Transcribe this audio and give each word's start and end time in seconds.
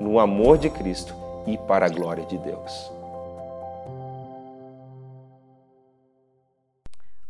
no 0.00 0.18
amor 0.18 0.58
de 0.58 0.70
Cristo 0.70 1.14
e 1.46 1.58
para 1.58 1.86
a 1.86 1.88
glória 1.88 2.24
de 2.24 2.38
Deus. 2.38 2.92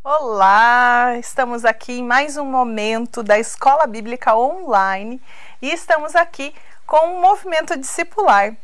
Olá, 0.03 1.17
estamos 1.19 1.65
aqui 1.65 1.99
em 1.99 2.03
mais 2.03 2.37
um 2.37 2.45
momento 2.45 3.21
da 3.21 3.37
Escola 3.37 3.85
Bíblica 3.85 4.35
Online 4.35 5.21
e 5.61 5.71
estamos 5.71 6.15
aqui 6.15 6.53
com 6.85 7.15
o 7.15 7.21
movimento 7.21 7.77
discipular. 7.77 8.55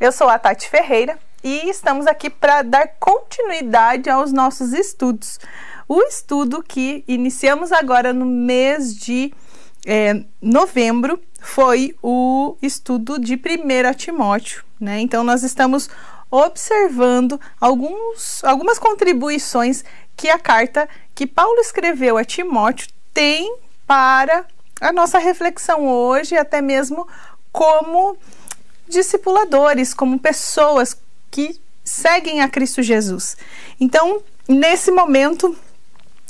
Eu 0.00 0.12
sou 0.12 0.28
a 0.28 0.38
Tati 0.38 0.68
Ferreira 0.68 1.18
e 1.42 1.68
estamos 1.68 2.06
aqui 2.06 2.30
para 2.30 2.62
dar 2.62 2.88
continuidade 2.98 4.08
aos 4.08 4.32
nossos 4.32 4.72
estudos. 4.72 5.38
O 5.86 6.00
estudo 6.02 6.62
que 6.62 7.04
iniciamos 7.06 7.72
agora 7.72 8.12
no 8.12 8.26
mês 8.26 8.94
de 8.94 9.32
é, 9.86 10.24
novembro 10.40 11.20
foi 11.48 11.96
o 12.02 12.56
estudo 12.60 13.18
de 13.18 13.34
1 13.34 13.94
Timóteo. 13.96 14.62
Né? 14.78 15.00
Então, 15.00 15.24
nós 15.24 15.42
estamos 15.42 15.88
observando 16.30 17.40
alguns, 17.58 18.44
algumas 18.44 18.78
contribuições 18.78 19.82
que 20.14 20.28
a 20.28 20.38
carta 20.38 20.86
que 21.14 21.26
Paulo 21.26 21.58
escreveu 21.60 22.18
a 22.18 22.24
Timóteo 22.24 22.88
tem 23.14 23.56
para 23.86 24.44
a 24.78 24.92
nossa 24.92 25.18
reflexão 25.18 25.88
hoje, 25.88 26.36
até 26.36 26.60
mesmo 26.60 27.08
como 27.50 28.16
discipuladores, 28.86 29.94
como 29.94 30.18
pessoas 30.18 30.96
que 31.30 31.58
seguem 31.82 32.42
a 32.42 32.48
Cristo 32.48 32.82
Jesus. 32.82 33.38
Então, 33.80 34.22
nesse 34.46 34.90
momento, 34.90 35.56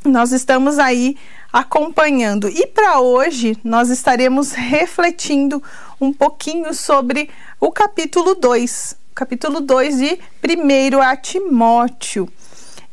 nós 0.04 0.30
estamos 0.30 0.78
aí 0.78 1.18
acompanhando. 1.52 2.48
E 2.48 2.66
para 2.66 3.00
hoje 3.00 3.56
nós 3.64 3.90
estaremos 3.90 4.52
refletindo 4.52 5.62
um 6.00 6.12
pouquinho 6.12 6.72
sobre 6.74 7.30
o 7.60 7.72
capítulo 7.72 8.34
2, 8.34 8.96
capítulo 9.14 9.60
2 9.60 9.98
de 9.98 10.18
1 10.44 11.00
a 11.00 11.16
Timóteo. 11.16 12.28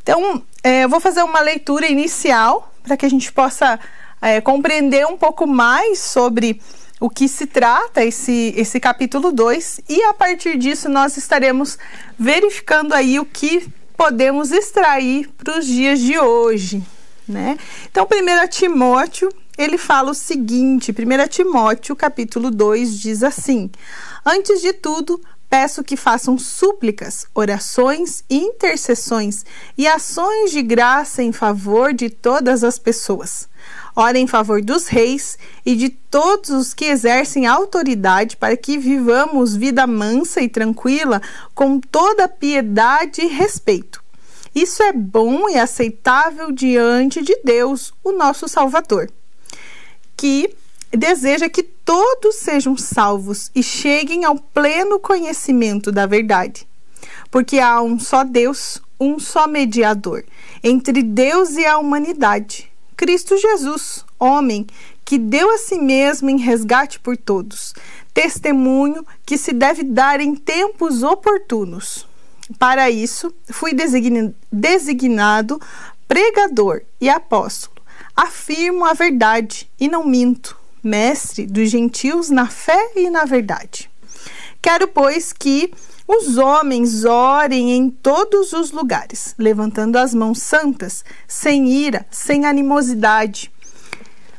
Então, 0.01 0.41
é, 0.63 0.83
eu 0.83 0.89
vou 0.89 0.99
fazer 0.99 1.23
uma 1.23 1.39
leitura 1.41 1.87
inicial 1.87 2.71
para 2.83 2.95
que 2.95 3.05
a 3.05 3.09
gente 3.09 3.31
possa 3.31 3.79
é, 4.21 4.39
compreender 4.39 5.05
um 5.05 5.17
pouco 5.17 5.45
mais 5.45 5.99
sobre 5.99 6.61
o 6.99 7.09
que 7.09 7.27
se 7.27 7.45
trata 7.45 8.03
esse, 8.03 8.53
esse 8.55 8.79
capítulo 8.79 9.31
2 9.31 9.81
e 9.89 10.01
a 10.03 10.13
partir 10.13 10.57
disso 10.57 10.87
nós 10.87 11.17
estaremos 11.17 11.77
verificando 12.17 12.93
aí 12.93 13.19
o 13.19 13.25
que 13.25 13.67
podemos 13.97 14.51
extrair 14.51 15.29
para 15.37 15.59
os 15.59 15.65
dias 15.65 15.99
de 15.99 16.17
hoje 16.17 16.81
né? 17.27 17.57
Então, 17.89 18.05
1 18.05 18.47
Timóteo, 18.49 19.29
ele 19.57 19.77
fala 19.77 20.11
o 20.11 20.15
seguinte, 20.15 20.91
1 20.91 21.27
Timóteo, 21.27 21.95
capítulo 21.95 22.51
2, 22.51 22.99
diz 22.99 23.23
assim: 23.23 23.69
Antes 24.25 24.61
de 24.61 24.73
tudo, 24.73 25.21
peço 25.49 25.83
que 25.83 25.95
façam 25.95 26.37
súplicas, 26.37 27.25
orações 27.33 28.23
intercessões 28.29 29.45
e 29.77 29.87
ações 29.87 30.51
de 30.51 30.61
graça 30.61 31.23
em 31.23 31.31
favor 31.31 31.93
de 31.93 32.09
todas 32.09 32.63
as 32.63 32.77
pessoas. 32.77 33.47
Ora 33.95 34.17
em 34.17 34.27
favor 34.27 34.61
dos 34.61 34.87
reis 34.87 35.37
e 35.65 35.75
de 35.75 35.89
todos 35.89 36.49
os 36.49 36.73
que 36.73 36.85
exercem 36.85 37.47
autoridade 37.47 38.35
para 38.35 38.57
que 38.57 38.77
vivamos 38.77 39.55
vida 39.55 39.87
mansa 39.87 40.41
e 40.41 40.49
tranquila 40.49 41.21
com 41.53 41.79
toda 41.79 42.27
piedade 42.27 43.21
e 43.21 43.27
respeito 43.27 44.04
isso 44.55 44.81
é 44.81 44.93
bom 44.93 45.49
e 45.49 45.59
aceitável 45.59 46.49
diante 46.49 47.21
de 47.21 47.37
Deus, 47.43 47.93
o 48.01 48.13
nosso 48.13 48.47
Salvador, 48.47 49.11
que 50.15 50.55
deseja 50.91 51.49
que 51.49 51.61
todos 51.61 52.37
sejam 52.37 52.77
salvos 52.77 53.51
e 53.53 53.61
cheguem 53.61 54.23
ao 54.23 54.37
pleno 54.37 54.97
conhecimento 54.97 55.91
da 55.91 56.05
verdade. 56.05 56.65
Porque 57.29 57.59
há 57.59 57.81
um 57.81 57.99
só 57.99 58.23
Deus, 58.23 58.81
um 58.97 59.19
só 59.19 59.45
mediador 59.45 60.23
entre 60.63 61.03
Deus 61.03 61.57
e 61.57 61.65
a 61.65 61.77
humanidade, 61.77 62.71
Cristo 62.95 63.37
Jesus, 63.37 64.05
homem, 64.17 64.65
que 65.03 65.17
deu 65.17 65.51
a 65.51 65.57
si 65.57 65.77
mesmo 65.77 66.29
em 66.29 66.37
resgate 66.37 66.99
por 66.99 67.17
todos, 67.17 67.73
testemunho 68.13 69.05
que 69.25 69.37
se 69.37 69.51
deve 69.51 69.83
dar 69.83 70.19
em 70.21 70.33
tempos 70.33 71.03
oportunos. 71.03 72.07
Para 72.59 72.89
isso, 72.89 73.33
fui 73.49 73.71
designado 74.51 75.59
pregador 76.07 76.81
e 77.01 77.09
apóstolo. 77.09 77.75
Afirmo 78.15 78.85
a 78.85 78.93
verdade 78.93 79.69
e 79.79 79.87
não 79.87 80.05
minto, 80.05 80.57
mestre 80.83 81.45
dos 81.45 81.69
gentios 81.69 82.29
na 82.29 82.47
fé 82.47 82.91
e 82.95 83.09
na 83.09 83.25
verdade. 83.25 83.89
Quero, 84.61 84.87
pois, 84.87 85.33
que 85.33 85.73
os 86.07 86.37
homens 86.37 87.03
orem 87.03 87.71
em 87.71 87.89
todos 87.89 88.53
os 88.53 88.71
lugares, 88.71 89.33
levantando 89.37 89.97
as 89.97 90.13
mãos 90.13 90.41
santas, 90.41 91.03
sem 91.27 91.67
ira, 91.67 92.05
sem 92.11 92.45
animosidade. 92.45 93.51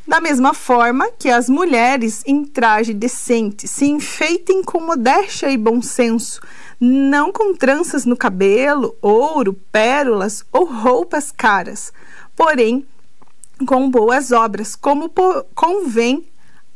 Da 0.06 0.20
mesma 0.20 0.54
forma 0.54 1.10
que 1.18 1.28
as 1.28 1.48
mulheres 1.48 2.22
em 2.24 2.44
traje 2.44 2.94
decente 2.94 3.66
se 3.66 3.86
enfeitem 3.86 4.62
com 4.62 4.80
modéstia 4.80 5.50
e 5.50 5.56
bom 5.56 5.82
senso, 5.82 6.40
não 6.80 7.32
com 7.32 7.54
tranças 7.54 8.04
no 8.04 8.16
cabelo, 8.16 8.96
ouro, 9.00 9.54
pérolas 9.72 10.44
ou 10.52 10.64
roupas 10.64 11.32
caras, 11.32 11.92
porém 12.34 12.86
com 13.66 13.90
boas 13.90 14.32
obras, 14.32 14.76
como 14.76 15.10
convém 15.54 16.26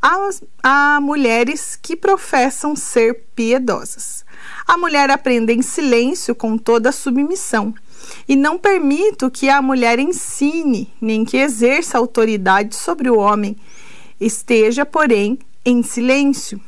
a, 0.01 0.29
a 0.63 0.99
mulheres 0.99 1.77
que 1.79 1.95
professam 1.95 2.75
ser 2.75 3.25
piedosas. 3.35 4.25
A 4.67 4.75
mulher 4.77 5.11
aprende 5.11 5.53
em 5.53 5.61
silêncio 5.61 6.33
com 6.33 6.57
toda 6.57 6.91
submissão. 6.91 7.73
E 8.27 8.35
não 8.35 8.57
permito 8.57 9.29
que 9.29 9.47
a 9.47 9.61
mulher 9.61 9.99
ensine, 9.99 10.91
nem 10.99 11.23
que 11.23 11.37
exerça 11.37 11.99
autoridade 11.99 12.75
sobre 12.75 13.09
o 13.11 13.17
homem. 13.17 13.55
Esteja, 14.19 14.85
porém, 14.85 15.37
em 15.63 15.83
silêncio 15.83 16.59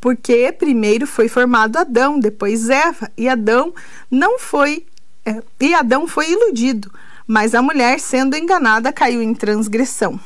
porque 0.00 0.52
primeiro 0.52 1.06
foi 1.06 1.28
formado 1.28 1.76
Adão, 1.76 2.18
depois 2.18 2.70
Eva, 2.70 3.10
e 3.16 3.28
Adão 3.28 3.74
não 4.10 4.38
foi 4.38 4.86
é, 5.24 5.42
e 5.60 5.74
Adão 5.74 6.06
foi 6.06 6.30
iludido, 6.30 6.90
mas 7.26 7.54
a 7.54 7.62
mulher, 7.62 8.00
sendo 8.00 8.36
enganada, 8.36 8.92
caiu 8.92 9.22
em 9.22 9.34
transgressão. 9.34 10.18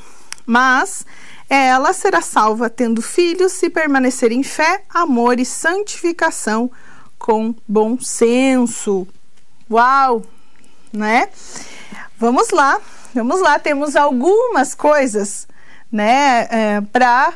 Mas 0.47 1.05
ela 1.49 1.93
será 1.93 2.21
salva 2.21 2.71
tendo 2.71 3.03
filhos 3.03 3.53
se 3.53 3.69
permanecer 3.69 4.33
em 4.33 4.43
fé, 4.43 4.83
amor 4.89 5.39
e 5.39 5.45
santificação 5.45 6.71
com 7.19 7.55
bom 7.67 7.99
senso. 7.99 9.07
Uau, 9.71 10.23
né? 10.93 11.29
Vamos 12.19 12.51
lá, 12.51 12.81
vamos 13.15 13.41
lá. 13.41 13.59
Temos 13.59 13.97
algumas 13.97 14.75
coisas, 14.75 15.47
né, 15.91 16.47
é, 16.51 16.81
para 16.93 17.35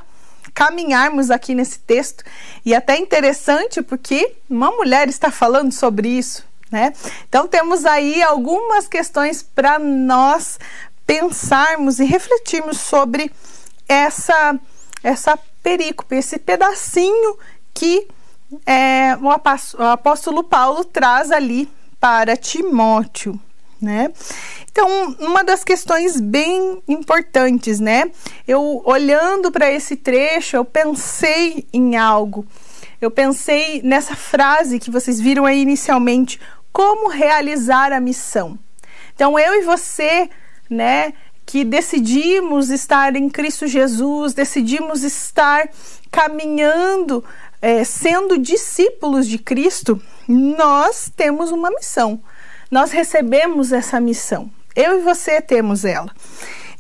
caminharmos 0.59 1.31
aqui 1.31 1.55
nesse 1.55 1.79
texto. 1.79 2.25
E 2.65 2.75
até 2.75 2.99
interessante 2.99 3.81
porque 3.81 4.33
uma 4.51 4.73
mulher 4.73 5.09
está 5.09 5.31
falando 5.31 5.71
sobre 5.71 6.09
isso, 6.09 6.45
né? 6.69 6.93
Então 7.29 7.47
temos 7.47 7.87
aí 7.87 8.21
algumas 8.25 8.89
questões 8.89 9.41
para 9.41 9.79
nós 9.79 10.59
pensarmos 11.07 12.01
e 12.01 12.05
refletirmos 12.05 12.81
sobre 12.81 13.31
essa 13.89 14.59
essa 15.01 15.39
perícope, 15.63 16.17
esse 16.17 16.41
pedacinho 16.41 17.39
que 17.73 18.09
é, 18.67 19.17
o 19.21 19.31
apóstolo 19.85 20.43
Paulo 20.43 20.85
traz 20.85 21.31
ali 21.31 21.71
para 22.01 22.37
Timóteo, 22.37 23.39
né? 23.81 24.13
Então, 24.71 25.17
uma 25.21 25.43
das 25.43 25.65
questões 25.65 26.21
bem 26.21 26.83
importantes, 26.87 27.81
né? 27.81 28.11
Eu 28.47 28.83
olhando 28.85 29.51
para 29.51 29.71
esse 29.71 29.97
trecho, 29.97 30.57
eu 30.57 30.65
pensei 30.65 31.67
em 31.73 31.97
algo. 31.97 32.47
Eu 33.01 33.11
pensei 33.11 33.81
nessa 33.83 34.17
frase 34.17 34.79
que 34.79 34.91
vocês 34.91 35.21
viram 35.21 35.45
aí 35.45 35.61
inicialmente, 35.61 36.41
como 36.73 37.09
realizar 37.09 37.93
a 37.93 38.01
missão. 38.01 38.59
Então, 39.15 39.39
eu 39.39 39.55
e 39.55 39.63
você, 39.63 40.29
né, 40.69 41.13
que 41.47 41.65
decidimos 41.65 42.71
estar 42.71 43.17
em 43.17 43.29
Cristo 43.29 43.67
Jesus, 43.67 44.35
decidimos 44.35 45.03
estar 45.03 45.69
caminhando, 46.11 47.25
é, 47.63 47.85
sendo 47.85 48.37
discípulos 48.37 49.27
de 49.27 49.39
Cristo, 49.39 50.01
nós 50.29 51.11
temos 51.17 51.51
uma 51.51 51.71
missão. 51.71 52.21
Nós 52.71 52.91
recebemos 52.91 53.73
essa 53.73 54.01
missão. 54.01 54.51
Eu 54.75 54.99
e 54.99 55.03
você 55.03 55.41
temos 55.41 55.85
ela. 55.85 56.11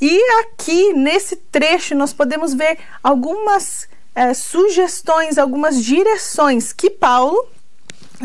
E 0.00 0.20
aqui 0.40 0.92
nesse 0.92 1.36
trecho 1.36 1.94
nós 1.94 2.12
podemos 2.12 2.54
ver 2.54 2.78
algumas 3.02 3.88
é, 4.14 4.32
sugestões, 4.34 5.38
algumas 5.38 5.82
direções 5.82 6.72
que 6.72 6.88
Paulo, 6.88 7.48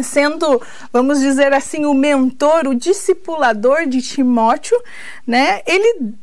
sendo, 0.04 0.62
vamos 0.92 1.20
dizer 1.20 1.54
assim, 1.54 1.86
o 1.86 1.94
mentor, 1.94 2.68
o 2.68 2.76
discipulador 2.76 3.88
de 3.88 4.02
Timóteo, 4.02 4.80
né? 5.26 5.62
Ele 5.66 6.14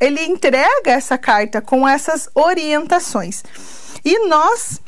ele 0.00 0.24
entrega 0.24 0.92
essa 0.92 1.18
carta 1.18 1.60
com 1.60 1.86
essas 1.86 2.30
orientações. 2.34 3.44
E 4.02 4.26
nós 4.28 4.80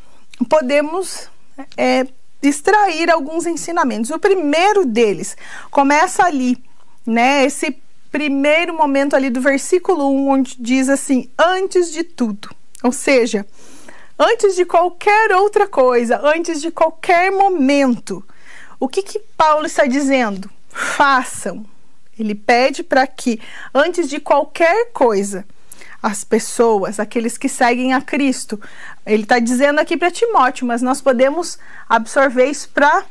podemos 0.49 1.29
é, 1.77 2.07
extrair 2.43 3.11
alguns 3.11 3.47
ensinamentos. 3.47 4.11
O 4.11 4.19
primeiro 4.19 4.85
deles 4.85 5.37
começa 5.71 6.25
ali, 6.25 6.63
né? 7.07 7.45
Esse 7.45 7.77
primeiro 8.11 8.75
momento 8.75 9.17
ali 9.17 9.31
do 9.31 9.41
versículo 9.41 10.11
1, 10.11 10.29
onde 10.29 10.57
diz 10.59 10.89
assim: 10.89 11.31
antes 11.39 11.93
de 11.93 12.03
tudo. 12.03 12.51
Ou 12.83 12.93
seja, 12.93 13.47
antes 14.19 14.57
de 14.57 14.65
qualquer 14.65 15.33
outra 15.33 15.67
coisa, 15.67 16.21
antes 16.23 16.61
de 16.61 16.71
qualquer 16.71 17.31
momento. 17.31 18.25
O 18.79 18.89
que, 18.89 19.03
que 19.03 19.21
Paulo 19.37 19.67
está 19.67 19.87
dizendo? 19.87 20.51
Façam. 20.69 21.65
Ele 22.19 22.35
pede 22.35 22.83
para 22.83 23.07
que, 23.07 23.41
antes 23.73 24.09
de 24.09 24.19
qualquer 24.19 24.91
coisa, 24.93 25.47
as 26.03 26.25
pessoas, 26.25 26.99
aqueles 26.99 27.39
que 27.39 27.49
seguem 27.49 27.95
a 27.95 28.01
Cristo. 28.01 28.61
Ele 29.07 29.23
está 29.23 29.39
dizendo 29.39 29.79
aqui 29.79 29.97
para 29.97 30.11
Timóteo, 30.11 30.67
mas 30.67 30.83
nós 30.83 31.01
podemos 31.01 31.59
absorver 31.89 32.47
isso 32.47 32.69
para 32.71 33.05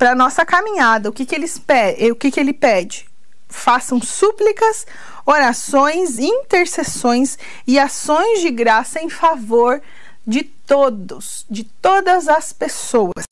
a 0.00 0.14
nossa 0.14 0.44
caminhada. 0.44 1.08
O 1.08 1.12
que, 1.12 1.24
que, 1.24 1.34
eles 1.34 1.58
pe 1.58 2.10
o 2.10 2.16
que, 2.16 2.30
que 2.30 2.40
ele 2.40 2.52
pede? 2.52 3.08
Façam 3.48 4.00
súplicas, 4.00 4.86
orações, 5.24 6.18
intercessões 6.18 7.38
e 7.66 7.78
ações 7.78 8.40
de 8.40 8.50
graça 8.50 9.00
em 9.00 9.08
favor 9.08 9.80
de 10.26 10.42
todos, 10.42 11.46
de 11.48 11.64
todas 11.64 12.28
as 12.28 12.52
pessoas. 12.52 13.24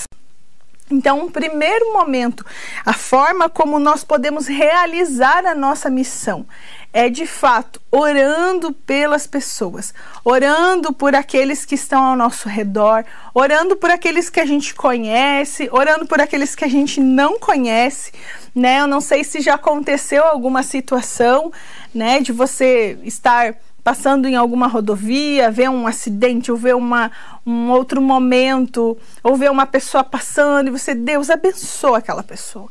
Então, 0.91 1.21
um 1.21 1.31
primeiro 1.31 1.93
momento, 1.93 2.45
a 2.85 2.93
forma 2.93 3.49
como 3.49 3.79
nós 3.79 4.03
podemos 4.03 4.49
realizar 4.49 5.47
a 5.47 5.55
nossa 5.55 5.89
missão 5.89 6.45
é 6.93 7.09
de 7.09 7.27
fato 7.27 7.81
orando 7.91 8.73
pelas 8.73 9.27
pessoas, 9.27 9.95
orando 10.25 10.93
por 10.93 11.15
aqueles 11.15 11.65
que 11.65 11.77
estão 11.77 12.05
ao 12.05 12.17
nosso 12.17 12.49
redor, 12.49 13.05
orando 13.33 13.77
por 13.77 13.91
aqueles 13.91 14.29
que 14.29 14.41
a 14.41 14.45
gente 14.45 14.75
conhece, 14.75 15.69
orando 15.71 16.07
por 16.07 16.21
aqueles 16.21 16.57
que 16.57 16.65
a 16.65 16.69
gente 16.69 17.01
não 17.01 17.39
conhece, 17.39 18.13
né? 18.53 18.81
Eu 18.81 18.89
não 18.89 19.01
sei 19.01 19.23
se 19.23 19.41
já 19.41 19.55
aconteceu 19.55 20.25
alguma 20.25 20.65
situação, 20.65 21.53
né, 21.95 22.21
de 22.21 22.33
você 22.33 22.99
estar 23.05 23.55
passando 23.83 24.27
em 24.27 24.37
alguma 24.37 24.67
rodovia, 24.67 25.51
ver 25.51 25.69
um 25.71 25.87
acidente 25.87 26.51
ou 26.51 26.57
ver 26.57 26.75
uma, 26.75 27.11
um 27.47 27.71
outro 27.71 28.01
momento, 28.01 28.97
ou 29.23 29.37
ver 29.37 29.51
uma 29.51 29.67
pessoa 29.67 30.05
passando 30.05 30.69
e 30.69 30.71
você, 30.71 30.95
Deus 30.95 31.31
abençoa 31.31 31.99
aquela 31.99 32.23
pessoa. 32.23 32.69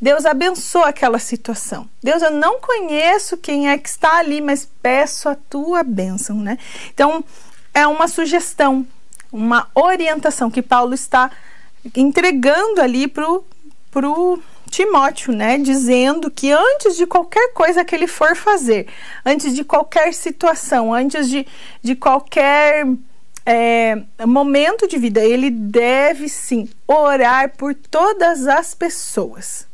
Deus 0.00 0.26
abençoa 0.26 0.88
aquela 0.88 1.20
situação. 1.20 1.88
Deus, 2.02 2.22
eu 2.22 2.32
não 2.32 2.60
conheço 2.60 3.36
quem 3.36 3.70
é 3.70 3.78
que 3.78 3.88
está 3.88 4.18
ali, 4.18 4.40
mas 4.40 4.68
peço 4.82 5.28
a 5.28 5.36
tua 5.36 5.84
bênção, 5.84 6.36
né? 6.36 6.58
Então, 6.92 7.24
é 7.72 7.86
uma 7.86 8.08
sugestão, 8.08 8.84
uma 9.30 9.68
orientação 9.74 10.50
que 10.50 10.60
Paulo 10.60 10.92
está 10.92 11.30
entregando 11.96 12.80
ali 12.80 13.06
pro, 13.06 13.44
pro 13.92 14.42
Timóteo, 14.72 15.34
né, 15.34 15.58
dizendo 15.58 16.30
que 16.30 16.50
antes 16.50 16.96
de 16.96 17.06
qualquer 17.06 17.52
coisa 17.52 17.84
que 17.84 17.94
ele 17.94 18.06
for 18.06 18.34
fazer, 18.34 18.88
antes 19.22 19.54
de 19.54 19.62
qualquer 19.64 20.14
situação, 20.14 20.94
antes 20.94 21.28
de, 21.28 21.46
de 21.82 21.94
qualquer 21.94 22.86
é, 23.44 24.02
momento 24.26 24.88
de 24.88 24.96
vida, 24.96 25.20
ele 25.20 25.50
deve 25.50 26.26
sim 26.26 26.70
orar 26.88 27.54
por 27.54 27.74
todas 27.74 28.46
as 28.46 28.74
pessoas. 28.74 29.66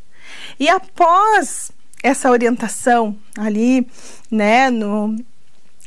E 0.59 0.69
após 0.69 1.71
essa 2.03 2.29
orientação 2.29 3.17
ali, 3.39 3.87
né, 4.29 4.69
no, 4.69 5.17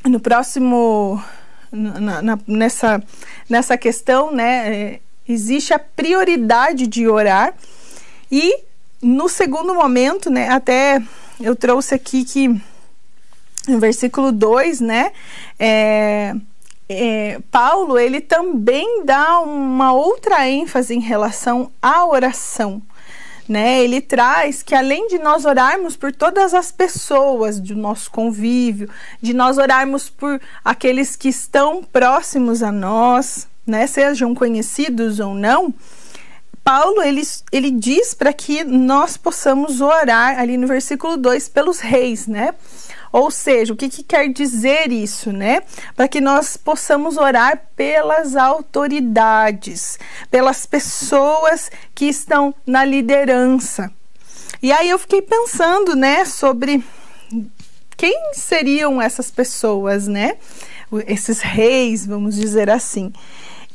no 0.05 0.21
próximo, 0.21 1.21
na, 1.69 2.21
na, 2.21 2.39
nessa, 2.47 3.03
nessa 3.49 3.77
questão, 3.77 4.31
né, 4.31 4.73
é, 4.73 4.99
existe 5.27 5.73
a 5.73 5.79
prioridade 5.79 6.87
de 6.87 7.09
orar 7.09 7.53
e 8.31 8.70
no 9.01 9.27
segundo 9.27 9.73
momento, 9.73 10.29
né, 10.29 10.49
até 10.49 11.01
eu 11.39 11.55
trouxe 11.55 11.95
aqui 11.95 12.23
que 12.23 12.47
no 13.67 13.79
versículo 13.79 14.31
2, 14.31 14.81
né, 14.81 15.11
é, 15.59 16.33
é, 16.89 17.39
Paulo 17.49 17.97
ele 17.97 18.21
também 18.21 19.03
dá 19.05 19.39
uma 19.39 19.93
outra 19.93 20.47
ênfase 20.47 20.93
em 20.93 20.99
relação 20.99 21.71
à 21.81 22.05
oração 22.05 22.81
né? 23.51 23.83
Ele 23.83 23.99
traz 23.99 24.63
que 24.63 24.73
além 24.73 25.07
de 25.09 25.19
nós 25.19 25.43
orarmos 25.43 25.97
por 25.97 26.13
todas 26.13 26.53
as 26.53 26.71
pessoas 26.71 27.59
do 27.59 27.75
nosso 27.75 28.09
convívio, 28.09 28.89
de 29.21 29.33
nós 29.33 29.57
orarmos 29.57 30.09
por 30.09 30.39
aqueles 30.63 31.17
que 31.17 31.27
estão 31.27 31.83
próximos 31.83 32.63
a 32.63 32.71
nós, 32.71 33.47
né, 33.67 33.85
sejam 33.87 34.33
conhecidos 34.33 35.19
ou 35.19 35.33
não, 35.35 35.73
Paulo 36.63 37.01
ele, 37.01 37.21
ele 37.51 37.71
diz 37.71 38.13
para 38.13 38.31
que 38.31 38.63
nós 38.63 39.17
possamos 39.17 39.81
orar 39.81 40.39
ali 40.39 40.57
no 40.57 40.67
versículo 40.67 41.17
2 41.17 41.49
pelos 41.49 41.79
reis, 41.79 42.27
né? 42.27 42.53
Ou 43.11 43.29
seja, 43.29 43.73
o 43.73 43.75
que, 43.75 43.89
que 43.89 44.03
quer 44.03 44.29
dizer 44.31 44.91
isso, 44.91 45.33
né? 45.33 45.63
Para 45.95 46.07
que 46.07 46.21
nós 46.21 46.55
possamos 46.55 47.17
orar 47.17 47.61
pelas 47.75 48.35
autoridades, 48.35 49.99
pelas 50.29 50.65
pessoas 50.65 51.69
que 51.93 52.05
estão 52.05 52.55
na 52.65 52.85
liderança. 52.85 53.91
E 54.63 54.71
aí 54.71 54.89
eu 54.89 54.99
fiquei 54.99 55.21
pensando, 55.21 55.95
né, 55.95 56.23
sobre 56.23 56.83
quem 57.97 58.33
seriam 58.33 59.01
essas 59.01 59.29
pessoas, 59.29 60.07
né? 60.07 60.37
Esses 61.07 61.41
reis, 61.41 62.05
vamos 62.05 62.35
dizer 62.35 62.69
assim. 62.69 63.11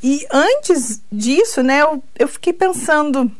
E 0.03 0.26
antes 0.31 1.03
disso, 1.11 1.62
né, 1.62 1.83
eu, 1.83 2.03
eu 2.19 2.29
fiquei 2.29 2.53
pensando, 2.53 3.31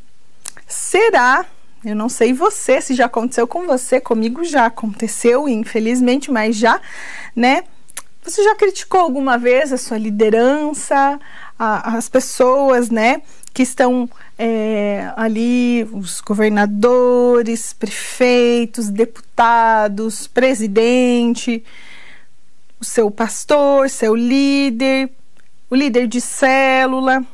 será 0.67 1.47
eu 1.87 1.95
não 1.95 2.09
sei 2.09 2.33
você, 2.33 2.81
se 2.81 2.95
já 2.95 3.07
aconteceu 3.07 3.47
com 3.47 3.65
você, 3.65 4.01
comigo 4.01 4.43
já 4.43 4.67
aconteceu, 4.67 5.49
infelizmente, 5.49 6.33
mas 6.33 6.57
já, 6.57 6.81
né? 7.35 7.63
Você 8.25 8.43
já 8.43 8.57
criticou 8.57 8.99
alguma 8.99 9.39
vez 9.39 9.73
a 9.73 9.77
sua 9.77 9.97
liderança, 9.97 11.21
a, 11.57 11.97
as 11.97 12.09
pessoas, 12.09 12.91
né, 12.91 13.23
que 13.55 13.63
estão 13.63 14.11
é, 14.37 15.13
ali, 15.17 15.89
os 15.93 16.21
governadores, 16.21 17.73
prefeitos, 17.73 18.89
deputados, 18.91 20.27
presidente, 20.27 21.65
o 22.81 22.85
seu 22.85 23.13
pastor, 23.13 23.89
seu 23.89 24.17
líder, 24.17 25.09
o 25.69 25.75
líder 25.75 26.07
de 26.07 26.21
célula, 26.21 27.25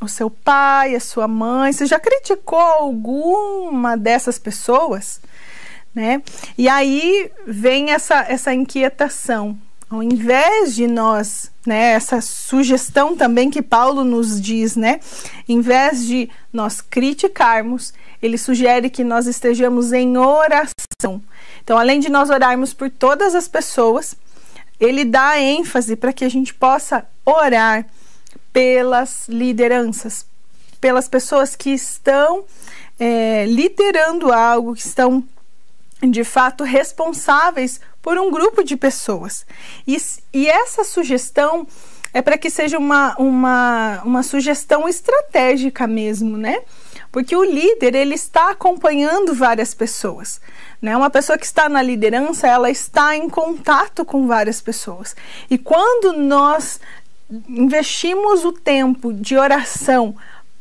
o 0.00 0.08
seu 0.08 0.30
pai, 0.30 0.94
a 0.94 1.00
sua 1.00 1.26
mãe, 1.26 1.72
você 1.72 1.86
já 1.86 1.98
criticou 1.98 2.58
alguma 2.58 3.96
dessas 3.96 4.38
pessoas? 4.38 5.20
Né? 5.94 6.22
E 6.56 6.68
aí 6.68 7.30
vem 7.46 7.90
essa, 7.90 8.20
essa 8.28 8.54
inquietação. 8.54 9.58
Ao 9.90 10.02
invés 10.02 10.74
de 10.74 10.86
nós, 10.86 11.50
né, 11.66 11.92
essa 11.92 12.20
sugestão 12.20 13.16
também 13.16 13.50
que 13.50 13.62
Paulo 13.62 14.04
nos 14.04 14.38
diz, 14.38 14.76
né, 14.76 15.00
em 15.48 15.62
vez 15.62 16.04
de 16.04 16.28
nós 16.52 16.82
criticarmos, 16.82 17.94
ele 18.22 18.36
sugere 18.36 18.90
que 18.90 19.02
nós 19.02 19.26
estejamos 19.26 19.92
em 19.92 20.18
oração. 20.18 21.22
Então, 21.64 21.78
além 21.78 22.00
de 22.00 22.10
nós 22.10 22.28
orarmos 22.28 22.74
por 22.74 22.90
todas 22.90 23.34
as 23.34 23.48
pessoas, 23.48 24.14
ele 24.80 25.04
dá 25.04 25.38
ênfase 25.40 25.96
para 25.96 26.12
que 26.12 26.24
a 26.24 26.28
gente 26.28 26.54
possa 26.54 27.06
orar 27.24 27.86
pelas 28.52 29.28
lideranças, 29.28 30.26
pelas 30.80 31.08
pessoas 31.08 31.56
que 31.56 31.70
estão 31.70 32.44
é, 32.98 33.44
liderando 33.46 34.32
algo, 34.32 34.74
que 34.74 34.86
estão 34.86 35.24
de 36.00 36.22
fato 36.22 36.64
responsáveis 36.64 37.80
por 38.00 38.16
um 38.18 38.30
grupo 38.30 38.62
de 38.62 38.76
pessoas. 38.76 39.44
E, 39.86 39.96
e 40.32 40.48
essa 40.48 40.84
sugestão 40.84 41.66
é 42.12 42.22
para 42.22 42.38
que 42.38 42.50
seja 42.50 42.78
uma, 42.78 43.14
uma, 43.18 44.02
uma 44.04 44.22
sugestão 44.22 44.88
estratégica 44.88 45.86
mesmo, 45.86 46.36
né? 46.36 46.62
Porque 47.10 47.34
o 47.34 47.42
líder 47.42 47.94
ele 47.94 48.14
está 48.14 48.50
acompanhando 48.50 49.34
várias 49.34 49.74
pessoas. 49.74 50.40
Né? 50.80 50.96
Uma 50.96 51.10
pessoa 51.10 51.38
que 51.38 51.46
está 51.46 51.68
na 51.68 51.82
liderança, 51.82 52.46
ela 52.46 52.70
está 52.70 53.16
em 53.16 53.28
contato 53.28 54.04
com 54.04 54.26
várias 54.26 54.60
pessoas. 54.60 55.16
E 55.50 55.56
quando 55.56 56.12
nós 56.12 56.80
investimos 57.48 58.44
o 58.44 58.52
tempo 58.52 59.12
de 59.12 59.36
oração 59.36 60.14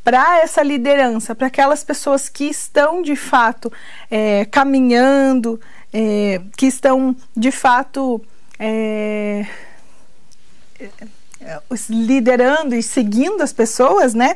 para 0.04 0.40
essa 0.40 0.64
liderança, 0.64 1.36
para 1.36 1.48
aquelas 1.48 1.84
pessoas 1.84 2.30
que 2.30 2.46
estão 2.46 3.02
de 3.02 3.16
fato 3.16 3.72
é, 4.10 4.46
caminhando, 4.46 5.60
é, 5.92 6.42
que 6.56 6.66
estão 6.66 7.16
de 7.36 7.52
fato 7.52 8.22
é, 8.58 9.46
liderando 11.90 12.76
e 12.76 12.84
seguindo 12.84 13.42
as 13.42 13.54
pessoas, 13.54 14.14
né? 14.14 14.36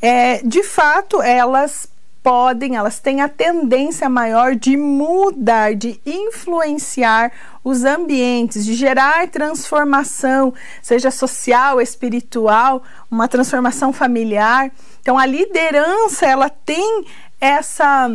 É, 0.00 0.42
de 0.42 0.62
fato, 0.62 1.20
elas 1.20 1.88
podem, 2.22 2.76
elas 2.76 3.00
têm 3.00 3.20
a 3.20 3.28
tendência 3.28 4.08
maior 4.08 4.54
de 4.54 4.76
mudar, 4.76 5.74
de 5.74 6.00
influenciar 6.06 7.32
os 7.64 7.84
ambientes, 7.84 8.64
de 8.64 8.74
gerar 8.74 9.28
transformação, 9.28 10.54
seja 10.80 11.10
social, 11.10 11.80
espiritual, 11.80 12.82
uma 13.10 13.26
transformação 13.26 13.92
familiar. 13.92 14.70
Então 15.00 15.18
a 15.18 15.26
liderança, 15.26 16.24
ela 16.26 16.48
tem 16.48 17.04
essa 17.40 18.08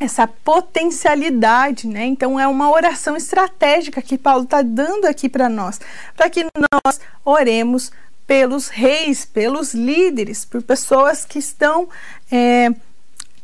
essa 0.00 0.26
potencialidade, 0.26 1.86
né? 1.86 2.06
Então 2.06 2.40
é 2.40 2.46
uma 2.46 2.70
oração 2.70 3.14
estratégica 3.16 4.00
que 4.00 4.16
Paulo 4.16 4.44
está 4.44 4.62
dando 4.62 5.04
aqui 5.04 5.28
para 5.28 5.48
nós, 5.48 5.78
para 6.16 6.30
que 6.30 6.46
nós 6.56 6.98
oremos 7.22 7.92
pelos 8.26 8.68
reis, 8.68 9.26
pelos 9.26 9.74
líderes, 9.74 10.44
por 10.44 10.62
pessoas 10.62 11.26
que 11.26 11.38
estão 11.38 11.88
é, 12.32 12.70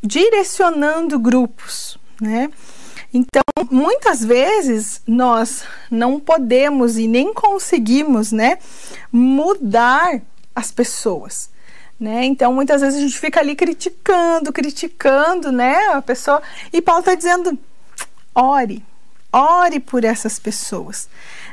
direcionando 0.02 1.18
grupos, 1.18 1.98
né? 2.20 2.50
Então, 3.12 3.42
muitas 3.70 4.24
vezes 4.24 5.02
nós 5.06 5.64
não 5.90 6.18
podemos 6.18 6.96
e 6.98 7.06
nem 7.06 7.32
conseguimos, 7.32 8.30
né, 8.32 8.58
mudar 9.10 10.20
as 10.54 10.70
pessoas. 10.70 11.50
Né? 11.98 12.26
Então, 12.26 12.52
muitas 12.52 12.82
vezes 12.82 12.98
a 12.98 13.02
gente 13.02 13.18
fica 13.18 13.40
ali 13.40 13.56
criticando, 13.56 14.52
criticando, 14.52 15.50
né, 15.50 15.76
a 15.94 16.02
pessoa. 16.02 16.42
E 16.70 16.82
Paulo 16.82 17.00
está 17.00 17.14
dizendo: 17.14 17.58
ore, 18.34 18.84
ore 19.32 19.80
por 19.80 20.04
essas 20.04 20.38
pessoas, 20.38 21.08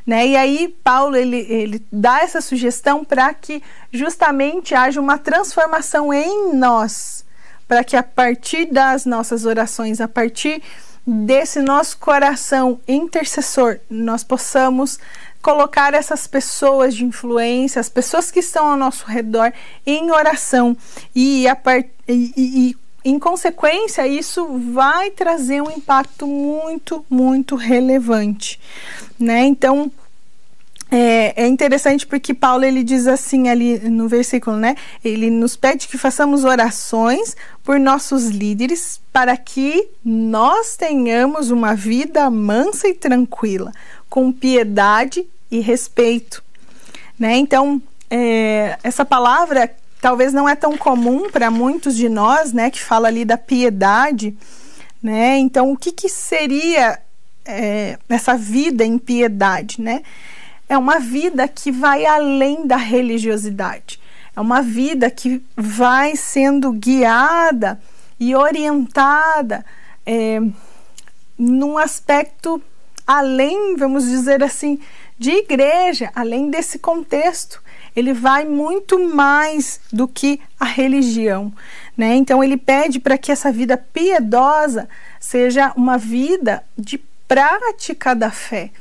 né? 0.06 0.28
E 0.28 0.36
aí 0.36 0.76
Paulo 0.84 1.16
ele, 1.16 1.38
ele 1.50 1.86
dá 1.92 2.20
essa 2.22 2.42
sugestão 2.42 3.06
para 3.06 3.34
que 3.34 3.64
justamente 3.92 4.76
haja 4.76 5.00
uma 5.00 5.18
transformação 5.18 6.14
em 6.14 6.54
nós, 6.54 7.24
para 7.66 7.84
que 7.84 7.96
a 7.96 8.04
partir 8.04 8.66
das 8.66 9.06
nossas 9.06 9.46
orações, 9.46 10.02
a 10.02 10.10
partir 10.10 10.62
desse 11.06 11.62
nosso 11.62 11.98
coração 11.98 12.80
intercessor, 12.88 13.80
nós 13.90 14.24
possamos 14.24 15.00
colocar 15.44 15.94
essas 15.94 16.26
pessoas 16.26 16.96
de 16.96 17.04
influência, 17.04 17.80
as 17.80 17.90
pessoas 17.90 18.32
que 18.32 18.40
estão 18.40 18.66
ao 18.72 18.78
nosso 18.78 19.06
redor, 19.06 19.52
em 19.86 20.10
oração. 20.10 20.76
E, 21.14 21.46
a 21.48 21.56
part... 21.56 21.88
e, 22.08 22.34
e, 22.36 22.70
e 22.70 22.78
em 23.06 23.20
consequência, 23.20 24.08
isso 24.08 24.48
vai 24.72 25.12
trazer 25.12 25.62
um 25.62 25.70
impacto 25.70 26.26
muito, 26.26 27.06
muito 27.10 27.58
relevante, 27.58 28.58
né? 29.20 29.44
Então, 29.44 29.92
é, 30.96 31.34
é, 31.44 31.48
interessante 31.48 32.06
porque 32.06 32.36
Paulo 32.36 32.64
ele 32.64 32.84
diz 32.84 33.08
assim 33.08 33.50
ali 33.50 33.80
no 33.90 34.08
versículo, 34.08 34.56
né? 34.58 34.76
Ele 35.04 35.32
nos 35.32 35.56
pede 35.56 35.88
que 35.88 35.98
façamos 35.98 36.44
orações 36.44 37.36
por 37.64 37.80
nossos 37.80 38.28
líderes 38.28 39.02
para 39.12 39.36
que 39.36 39.90
nós 40.06 40.78
tenhamos 40.78 41.50
uma 41.50 41.74
vida 41.74 42.30
mansa 42.30 42.88
e 42.88 42.94
tranquila, 42.94 43.72
com 44.08 44.32
piedade 44.32 45.26
e 45.50 45.60
respeito, 45.62 46.44
né? 47.18 47.38
Então, 47.38 47.82
é, 48.08 48.78
essa 48.84 49.04
palavra 49.04 49.74
talvez 50.00 50.32
não 50.32 50.48
é 50.48 50.56
tão 50.56 50.78
comum 50.78 51.28
para 51.32 51.50
muitos 51.50 51.96
de 51.96 52.08
nós, 52.08 52.54
né? 52.54 52.70
Que 52.70 52.80
fala 52.80 53.08
ali 53.08 53.26
da 53.26 53.38
piedade, 53.38 54.38
né? 55.02 55.40
Então, 55.40 55.72
o 55.72 55.76
que, 55.76 55.92
que 55.92 56.08
seria 56.08 57.00
é, 57.44 57.98
essa 58.08 58.38
vida 58.38 58.86
em 58.86 59.00
piedade, 59.00 59.82
né? 59.82 60.04
É 60.74 60.78
uma 60.78 60.98
vida 60.98 61.48
que 61.48 61.72
vai 61.72 62.04
além 62.04 62.66
da 62.66 62.78
religiosidade. 62.78 64.00
É 64.36 64.42
uma 64.42 64.60
vida 64.60 65.12
que 65.12 65.40
vai 65.56 66.16
sendo 66.16 66.72
guiada 66.72 67.80
e 68.20 68.36
orientada 68.36 69.64
é, 70.04 70.42
num 71.38 71.78
aspecto 71.78 72.60
além, 73.06 73.76
vamos 73.76 74.06
dizer 74.06 74.44
assim, 74.44 74.80
de 75.16 75.30
igreja, 75.30 76.10
além 76.16 76.50
desse 76.50 76.80
contexto. 76.80 77.62
Ele 77.96 78.12
vai 78.12 78.44
muito 78.44 78.98
mais 78.98 79.80
do 79.92 80.08
que 80.08 80.42
a 80.60 80.66
religião, 80.66 81.54
né? 81.96 82.16
Então 82.16 82.44
ele 82.44 82.58
pede 82.58 83.00
para 83.00 83.16
que 83.16 83.32
essa 83.32 83.52
vida 83.52 83.78
piedosa 83.78 84.90
seja 85.20 85.72
uma 85.78 86.00
vida 86.00 86.64
de 86.76 86.98
prática 87.28 88.16
da 88.16 88.32
fé, 88.32 88.72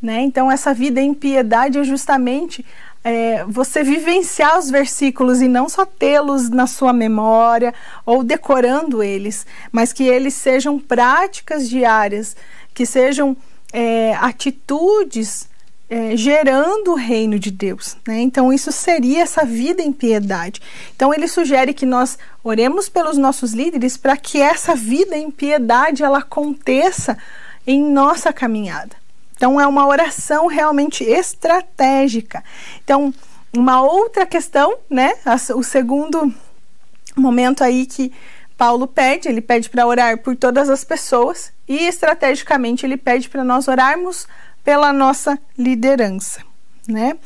né? 0.00 0.22
Então 0.22 0.50
essa 0.50 0.72
vida 0.72 1.00
em 1.00 1.12
piedade 1.12 1.78
é 1.78 1.84
justamente 1.84 2.64
é, 3.04 3.44
você 3.44 3.82
vivenciar 3.82 4.58
os 4.58 4.70
versículos 4.70 5.40
e 5.40 5.48
não 5.48 5.68
só 5.68 5.84
tê-los 5.86 6.48
na 6.50 6.66
sua 6.66 6.92
memória 6.92 7.72
ou 8.04 8.22
decorando 8.22 9.02
eles, 9.02 9.46
mas 9.72 9.92
que 9.92 10.04
eles 10.04 10.34
sejam 10.34 10.78
práticas 10.78 11.68
diárias, 11.68 12.36
que 12.74 12.84
sejam 12.84 13.36
é, 13.72 14.14
atitudes 14.14 15.48
é, 15.90 16.16
gerando 16.16 16.92
o 16.92 16.96
reino 16.96 17.38
de 17.38 17.50
Deus. 17.50 17.96
Né? 18.06 18.20
Então, 18.20 18.52
isso 18.52 18.70
seria 18.70 19.22
essa 19.22 19.44
vida 19.44 19.82
em 19.82 19.92
piedade. 19.92 20.60
Então, 20.94 21.14
ele 21.14 21.26
sugere 21.26 21.72
que 21.72 21.86
nós 21.86 22.18
oremos 22.44 22.88
pelos 22.88 23.16
nossos 23.16 23.52
líderes 23.52 23.96
para 23.96 24.16
que 24.16 24.40
essa 24.40 24.74
vida 24.74 25.16
em 25.16 25.30
piedade 25.30 26.02
ela 26.02 26.18
aconteça 26.18 27.16
em 27.66 27.82
nossa 27.82 28.32
caminhada. 28.32 28.96
Então, 29.38 29.60
é 29.60 29.66
uma 29.68 29.86
oração 29.86 30.48
realmente 30.48 31.04
estratégica. 31.04 32.42
Então, 32.82 33.14
uma 33.52 33.80
outra 33.80 34.26
questão, 34.26 34.76
né? 34.90 35.14
O 35.54 35.62
segundo 35.62 36.34
momento 37.16 37.62
aí 37.62 37.86
que 37.86 38.12
Paulo 38.56 38.88
pede, 38.88 39.28
ele 39.28 39.40
pede 39.40 39.70
para 39.70 39.86
orar 39.86 40.18
por 40.18 40.34
todas 40.34 40.68
as 40.68 40.82
pessoas 40.82 41.52
e 41.68 41.86
estrategicamente 41.86 42.84
ele 42.84 42.96
pede 42.96 43.28
para 43.28 43.44
nós 43.44 43.68
orarmos 43.68 44.26
pela 44.64 44.92
nossa 44.92 45.38
liderança, 45.56 46.42
né? 46.88 47.16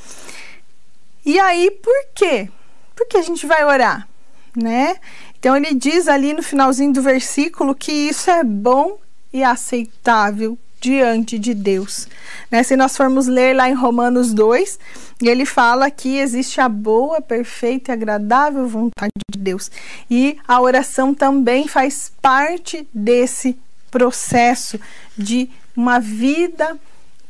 E 1.24 1.40
aí, 1.40 1.70
por 1.70 2.06
quê? 2.14 2.50
Por 2.94 3.08
que 3.08 3.16
a 3.16 3.22
gente 3.22 3.46
vai 3.46 3.64
orar, 3.64 4.06
né? 4.54 4.96
Então 5.38 5.56
ele 5.56 5.74
diz 5.74 6.08
ali 6.08 6.34
no 6.34 6.42
finalzinho 6.42 6.92
do 6.92 7.00
versículo 7.00 7.74
que 7.74 7.90
isso 7.90 8.30
é 8.30 8.44
bom 8.44 8.98
e 9.32 9.42
aceitável 9.42 10.58
diante 10.82 11.38
de 11.38 11.54
Deus. 11.54 12.08
Né? 12.50 12.62
Se 12.64 12.76
nós 12.76 12.96
formos 12.96 13.28
ler 13.28 13.54
lá 13.54 13.70
em 13.70 13.72
Romanos 13.72 14.34
2, 14.34 14.78
ele 15.22 15.46
fala 15.46 15.90
que 15.90 16.18
existe 16.18 16.60
a 16.60 16.68
boa, 16.68 17.22
perfeita 17.22 17.92
e 17.92 17.94
agradável 17.94 18.66
vontade 18.68 19.12
de 19.30 19.38
Deus. 19.38 19.70
E 20.10 20.36
a 20.46 20.60
oração 20.60 21.14
também 21.14 21.68
faz 21.68 22.12
parte 22.20 22.86
desse 22.92 23.56
processo 23.90 24.78
de 25.16 25.48
uma 25.76 26.00
vida 26.00 26.76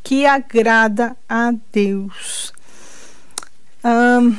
que 0.02 0.25
agrada 0.25 1.14
a 1.28 1.52
Deus. 1.71 2.52
Um, 3.85 4.35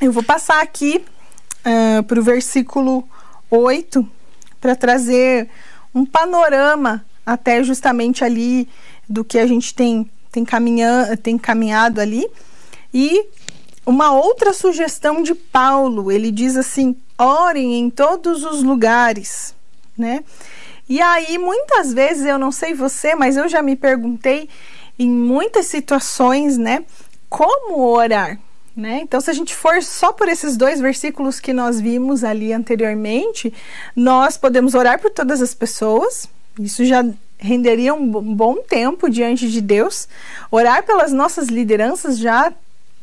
eu 0.00 0.10
vou 0.10 0.22
passar 0.22 0.62
aqui 0.62 1.04
uh, 1.66 2.02
para 2.04 2.18
o 2.18 2.22
versículo 2.22 3.06
8 3.50 4.08
para 4.60 4.74
trazer 4.74 5.50
um 5.94 6.06
panorama 6.06 7.04
até 7.24 7.62
justamente 7.62 8.24
ali 8.24 8.68
do 9.08 9.24
que 9.24 9.38
a 9.38 9.46
gente 9.46 9.74
tem, 9.74 10.10
tem, 10.30 10.44
tem 11.22 11.38
caminhado 11.38 12.00
ali. 12.00 12.26
E 12.92 13.26
uma 13.86 14.12
outra 14.12 14.52
sugestão 14.52 15.22
de 15.22 15.34
Paulo, 15.34 16.10
ele 16.10 16.30
diz 16.30 16.56
assim: 16.56 16.96
orem 17.18 17.78
em 17.78 17.90
todos 17.90 18.44
os 18.44 18.62
lugares, 18.62 19.54
né? 19.96 20.24
E 20.88 21.00
aí, 21.00 21.38
muitas 21.38 21.92
vezes, 21.92 22.26
eu 22.26 22.38
não 22.38 22.52
sei 22.52 22.74
você, 22.74 23.14
mas 23.14 23.36
eu 23.36 23.48
já 23.48 23.62
me 23.62 23.74
perguntei 23.74 24.48
em 24.98 25.08
muitas 25.08 25.66
situações, 25.66 26.58
né? 26.58 26.84
Como 27.28 27.78
orar? 27.78 28.38
Né? 28.76 29.00
Então, 29.02 29.20
se 29.20 29.30
a 29.30 29.32
gente 29.32 29.54
for 29.54 29.80
só 29.82 30.12
por 30.12 30.28
esses 30.28 30.56
dois 30.56 30.80
versículos 30.80 31.38
que 31.38 31.52
nós 31.52 31.80
vimos 31.80 32.24
ali 32.24 32.52
anteriormente, 32.52 33.54
nós 33.94 34.36
podemos 34.36 34.74
orar 34.74 35.00
por 35.00 35.10
todas 35.12 35.40
as 35.40 35.54
pessoas, 35.54 36.28
isso 36.58 36.84
já 36.84 37.04
renderia 37.38 37.92
um 37.94 38.34
bom 38.34 38.56
tempo 38.56 39.10
diante 39.10 39.50
de 39.50 39.60
Deus. 39.60 40.08
Orar 40.50 40.82
pelas 40.84 41.12
nossas 41.12 41.48
lideranças 41.48 42.18
já 42.18 42.52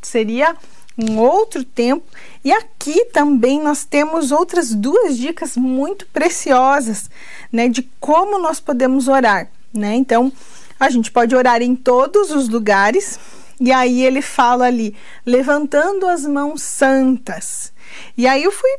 seria 0.01 0.55
um 0.98 1.20
outro 1.20 1.63
tempo. 1.63 2.05
E 2.43 2.51
aqui 2.51 3.05
também 3.05 3.62
nós 3.62 3.84
temos 3.86 4.31
outras 4.31 4.74
duas 4.74 5.17
dicas 5.17 5.55
muito 5.55 6.05
preciosas, 6.08 7.10
né, 7.51 7.67
de 7.67 7.84
como 8.00 8.39
nós 8.39 8.60
podemos 8.60 9.08
orar, 9.08 9.48
né? 9.74 9.96
Então, 9.96 10.31
a 10.79 10.89
gente 10.89 11.12
pode 11.12 11.36
orar 11.36 11.62
em 11.62 11.75
todos 11.75 12.31
os 12.31 12.50
lugares, 12.50 13.20
e 13.60 13.72
aí 13.72 14.03
ele 14.03 14.22
fala 14.22 14.65
ali, 14.65 14.96
levantando 15.24 16.08
as 16.08 16.25
mãos 16.25 16.63
santas. 16.63 17.72
E 18.17 18.25
aí 18.25 18.43
eu 18.43 18.51
fui, 18.51 18.70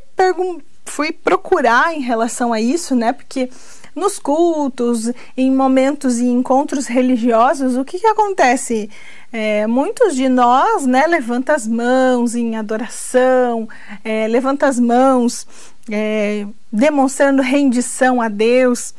fui 0.85 1.11
procurar 1.13 1.95
em 1.95 2.01
relação 2.01 2.51
a 2.51 2.59
isso, 2.59 2.93
né? 2.93 3.13
Porque 3.13 3.49
nos 3.95 4.19
cultos, 4.19 5.11
em 5.37 5.51
momentos 5.51 6.19
e 6.19 6.25
encontros 6.25 6.87
religiosos, 6.87 7.75
o 7.77 7.85
que, 7.85 7.99
que 7.99 8.07
acontece? 8.07 8.89
É, 9.31 9.65
muitos 9.67 10.15
de 10.15 10.29
nós, 10.29 10.85
né, 10.85 11.07
levanta 11.07 11.53
as 11.53 11.67
mãos 11.67 12.35
em 12.35 12.55
adoração, 12.55 13.67
é, 14.03 14.27
as 14.61 14.79
mãos 14.79 15.47
é, 15.91 16.45
demonstrando 16.71 17.41
rendição 17.41 18.21
a 18.21 18.29
Deus. 18.29 18.93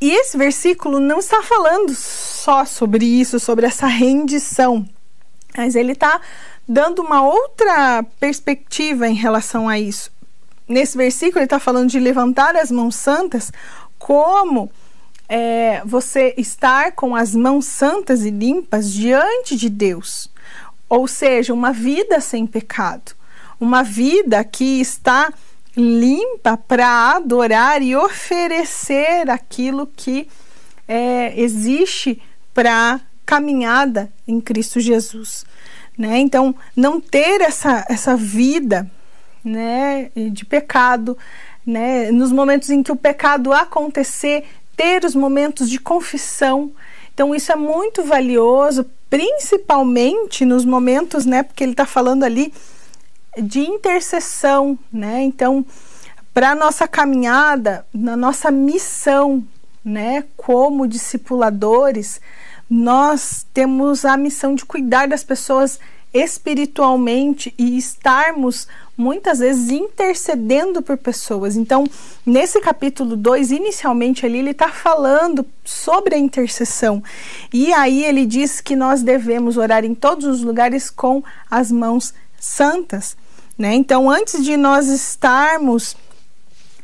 E 0.00 0.10
esse 0.10 0.38
versículo 0.38 1.00
não 1.00 1.18
está 1.18 1.42
falando 1.42 1.94
só 1.94 2.64
sobre 2.64 3.04
isso, 3.04 3.40
sobre 3.40 3.66
essa 3.66 3.86
rendição, 3.86 4.88
mas 5.56 5.74
ele 5.74 5.92
está 5.92 6.20
dando 6.68 7.02
uma 7.02 7.22
outra 7.22 8.04
perspectiva 8.20 9.08
em 9.08 9.14
relação 9.14 9.68
a 9.68 9.78
isso. 9.78 10.10
Nesse 10.68 10.96
versículo, 10.96 11.38
ele 11.38 11.46
está 11.46 11.58
falando 11.58 11.88
de 11.88 11.98
levantar 11.98 12.54
as 12.54 12.70
mãos 12.70 12.94
santas 12.94 13.50
como 13.98 14.70
é, 15.28 15.82
você 15.84 16.34
estar 16.36 16.92
com 16.92 17.16
as 17.16 17.34
mãos 17.34 17.66
santas 17.66 18.24
e 18.24 18.30
limpas 18.30 18.92
diante 18.92 19.56
de 19.56 19.68
Deus. 19.68 20.30
Ou 20.88 21.08
seja, 21.08 21.52
uma 21.52 21.72
vida 21.72 22.20
sem 22.20 22.46
pecado. 22.46 23.12
Uma 23.60 23.82
vida 23.82 24.44
que 24.44 24.80
está 24.80 25.32
limpa 25.76 26.56
para 26.56 27.16
adorar 27.16 27.82
e 27.82 27.94
oferecer 27.94 29.30
aquilo 29.30 29.86
que 29.86 30.28
é, 30.86 31.38
existe 31.40 32.20
para 32.52 33.00
caminhada 33.24 34.10
em 34.26 34.40
Cristo 34.40 34.80
Jesus. 34.80 35.44
Né? 35.96 36.18
Então, 36.18 36.54
não 36.74 37.00
ter 37.00 37.40
essa, 37.40 37.84
essa 37.88 38.16
vida 38.16 38.90
né, 39.44 40.10
de 40.32 40.44
pecado, 40.44 41.16
né, 41.66 42.10
nos 42.10 42.32
momentos 42.32 42.70
em 42.70 42.82
que 42.82 42.92
o 42.92 42.96
pecado 42.96 43.52
acontecer, 43.52 44.44
ter 44.76 45.04
os 45.04 45.14
momentos 45.14 45.68
de 45.68 45.78
confissão. 45.78 46.72
Então, 47.12 47.34
isso 47.34 47.50
é 47.50 47.56
muito 47.56 48.04
valioso, 48.04 48.86
principalmente 49.10 50.44
nos 50.44 50.64
momentos, 50.64 51.26
né, 51.26 51.42
porque 51.42 51.64
ele 51.64 51.72
está 51.72 51.84
falando 51.84 52.22
ali 52.22 52.52
de 53.36 53.60
intercessão, 53.60 54.78
né? 54.92 55.22
Então, 55.22 55.64
para 56.32 56.54
nossa 56.54 56.86
caminhada, 56.86 57.84
na 57.92 58.16
nossa 58.16 58.50
missão, 58.50 59.44
né, 59.84 60.24
como 60.36 60.86
discipuladores, 60.86 62.20
nós 62.68 63.46
temos 63.52 64.04
a 64.04 64.16
missão 64.16 64.54
de 64.54 64.64
cuidar 64.64 65.08
das 65.08 65.24
pessoas 65.24 65.80
espiritualmente 66.12 67.54
e 67.58 67.76
estarmos 67.76 68.68
muitas 68.98 69.38
vezes 69.38 69.70
intercedendo 69.70 70.82
por 70.82 70.98
pessoas. 70.98 71.54
Então, 71.54 71.86
nesse 72.26 72.60
capítulo 72.60 73.16
2, 73.16 73.52
inicialmente 73.52 74.26
ali, 74.26 74.38
ele 74.38 74.50
está 74.50 74.70
falando 74.70 75.46
sobre 75.64 76.16
a 76.16 76.18
intercessão. 76.18 77.00
E 77.54 77.72
aí 77.72 78.04
ele 78.04 78.26
diz 78.26 78.60
que 78.60 78.74
nós 78.74 79.00
devemos 79.00 79.56
orar 79.56 79.84
em 79.84 79.94
todos 79.94 80.24
os 80.24 80.42
lugares 80.42 80.90
com 80.90 81.22
as 81.48 81.70
mãos 81.70 82.12
santas. 82.40 83.16
Né? 83.56 83.72
Então, 83.74 84.10
antes 84.10 84.44
de 84.44 84.56
nós 84.56 84.88
estarmos 84.88 85.96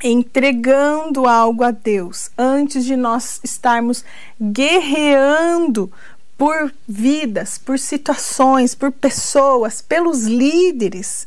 entregando 0.02 1.26
algo 1.26 1.64
a 1.64 1.72
Deus, 1.72 2.30
antes 2.38 2.84
de 2.84 2.94
nós 2.94 3.40
estarmos 3.42 4.04
guerreando 4.40 5.90
por 6.38 6.72
vidas, 6.86 7.58
por 7.58 7.76
situações, 7.76 8.74
por 8.74 8.92
pessoas, 8.92 9.80
pelos 9.80 10.24
líderes, 10.24 11.26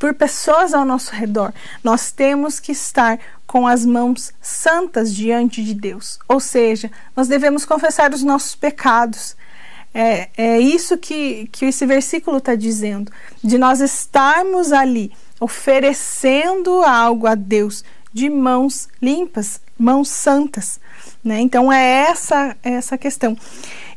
por 0.00 0.14
pessoas 0.14 0.72
ao 0.72 0.82
nosso 0.82 1.14
redor, 1.14 1.52
nós 1.84 2.10
temos 2.10 2.58
que 2.58 2.72
estar 2.72 3.18
com 3.46 3.66
as 3.66 3.84
mãos 3.84 4.32
santas 4.40 5.14
diante 5.14 5.62
de 5.62 5.74
Deus. 5.74 6.18
Ou 6.26 6.40
seja, 6.40 6.90
nós 7.14 7.28
devemos 7.28 7.66
confessar 7.66 8.14
os 8.14 8.22
nossos 8.22 8.54
pecados, 8.54 9.36
é, 9.92 10.30
é 10.38 10.58
isso 10.58 10.96
que, 10.96 11.48
que 11.52 11.66
esse 11.66 11.84
versículo 11.84 12.38
está 12.38 12.54
dizendo, 12.54 13.12
de 13.44 13.58
nós 13.58 13.80
estarmos 13.80 14.72
ali 14.72 15.12
oferecendo 15.38 16.82
algo 16.82 17.26
a 17.26 17.34
Deus 17.34 17.84
de 18.12 18.30
mãos 18.30 18.88
limpas, 19.02 19.60
mãos 19.78 20.08
santas. 20.08 20.80
Né? 21.22 21.40
Então 21.40 21.70
é 21.70 22.08
essa 22.08 22.56
essa 22.62 22.96
questão. 22.96 23.36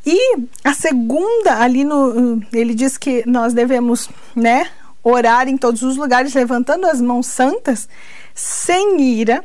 E 0.06 0.48
a 0.66 0.74
segunda 0.74 1.62
ali 1.62 1.86
no 1.86 2.42
ele 2.52 2.76
diz 2.76 2.98
que 2.98 3.24
nós 3.26 3.54
devemos, 3.54 4.10
né, 4.36 4.68
orar 5.04 5.48
em 5.48 5.58
todos 5.58 5.82
os 5.84 5.98
lugares 5.98 6.34
levantando 6.34 6.88
as 6.88 7.02
mãos 7.02 7.28
santas, 7.28 7.90
sem 8.34 9.02
ira 9.02 9.44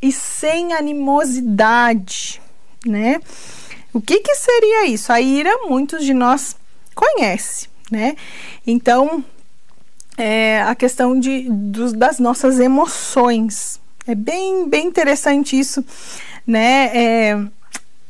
e 0.00 0.12
sem 0.12 0.72
animosidade, 0.72 2.40
né? 2.86 3.20
O 3.92 4.00
que, 4.00 4.20
que 4.20 4.34
seria 4.36 4.86
isso? 4.86 5.12
A 5.12 5.20
ira, 5.20 5.50
muitos 5.66 6.04
de 6.04 6.14
nós 6.14 6.56
conhecem, 6.94 7.68
né? 7.90 8.14
Então, 8.66 9.24
é 10.16 10.62
a 10.62 10.74
questão 10.74 11.18
de, 11.18 11.48
dos, 11.50 11.92
das 11.92 12.18
nossas 12.18 12.60
emoções. 12.60 13.80
É 14.06 14.14
bem, 14.14 14.68
bem 14.68 14.86
interessante 14.86 15.58
isso, 15.58 15.84
né? 16.46 16.90
É, 16.94 17.46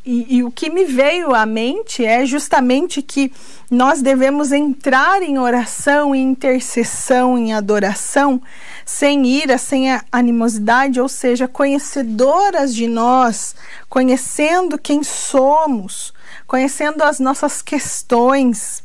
e, 0.04 0.36
e, 0.36 0.44
o 0.44 0.50
que 0.50 0.70
me 0.70 0.84
veio 0.86 1.34
à 1.34 1.44
mente 1.44 2.04
é 2.04 2.24
justamente 2.24 3.02
que 3.02 3.30
nós 3.70 4.00
devemos 4.00 4.50
entrar 4.50 5.22
em 5.22 5.38
oração, 5.38 6.14
em 6.14 6.30
intercessão, 6.30 7.36
em 7.36 7.52
adoração, 7.52 8.40
sem 8.86 9.26
ira, 9.26 9.58
sem 9.58 9.88
animosidade, 10.10 10.98
ou 11.00 11.08
seja, 11.08 11.46
conhecedoras 11.46 12.74
de 12.74 12.86
nós, 12.86 13.54
conhecendo 13.90 14.78
quem 14.78 15.02
somos, 15.02 16.14
conhecendo 16.46 17.02
as 17.02 17.20
nossas 17.20 17.60
questões, 17.60 18.82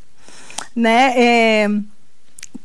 né? 0.75 1.13
É, 1.15 1.69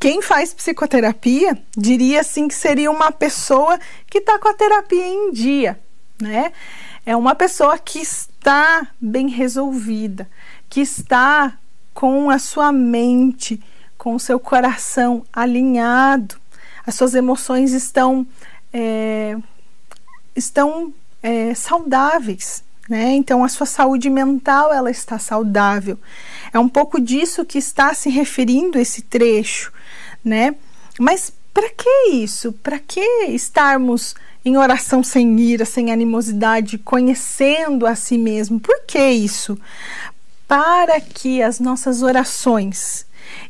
quem 0.01 0.21
faz 0.23 0.53
psicoterapia 0.53 1.57
diria 1.77 2.21
assim 2.23 2.49
que 2.49 2.55
seria 2.55 2.91
uma 2.91 3.13
pessoa 3.13 3.79
que 4.09 4.19
está 4.19 4.39
com 4.39 4.49
a 4.49 4.55
terapia 4.55 5.07
em 5.07 5.31
dia, 5.31 5.79
né? 6.21 6.53
É 7.07 7.17
uma 7.17 7.35
pessoa 7.35 7.79
que 7.79 8.03
está 8.41 8.89
bem 8.99 9.29
resolvida, 9.29 10.27
que 10.69 10.81
está 10.81 11.59
com 11.93 12.31
a 12.31 12.39
sua 12.39 12.73
mente, 12.73 13.63
com 13.99 14.15
o 14.15 14.21
seu 14.21 14.41
coração 14.41 15.27
alinhado, 15.31 16.37
as 16.87 16.95
suas 16.95 17.15
emoções 17.15 17.73
estão 17.73 18.27
é, 18.73 19.37
estão 20.35 20.95
é, 21.23 21.55
saudáveis, 21.55 22.65
né? 22.89 23.13
Então 23.13 23.45
a 23.45 23.49
sua 23.49 23.67
saúde 23.67 24.09
mental 24.09 24.73
ela 24.73 24.91
está 24.91 25.19
saudável. 25.19 25.99
É 26.51 26.59
um 26.59 26.69
pouco 26.69 26.99
disso 26.99 27.45
que 27.45 27.59
está 27.59 27.93
se 27.93 28.09
referindo 28.09 28.79
esse 28.79 29.03
trecho, 29.03 29.71
né? 30.25 30.55
Mas 30.99 31.31
para 31.53 31.69
que 31.69 32.09
isso? 32.13 32.55
Para 32.55 32.79
que 32.79 33.01
estarmos 33.29 34.15
em 34.45 34.57
oração 34.57 35.03
sem 35.03 35.39
ira, 35.41 35.65
sem 35.65 35.93
animosidade, 35.93 36.79
conhecendo 36.79 37.87
a 37.87 37.95
si 37.95 38.17
mesmo? 38.17 38.59
Por 38.59 38.83
que 38.87 39.11
isso? 39.11 39.59
Para 40.49 41.01
que 41.01 41.43
as 41.43 41.61
nossas 41.61 42.03
orações 42.03 43.07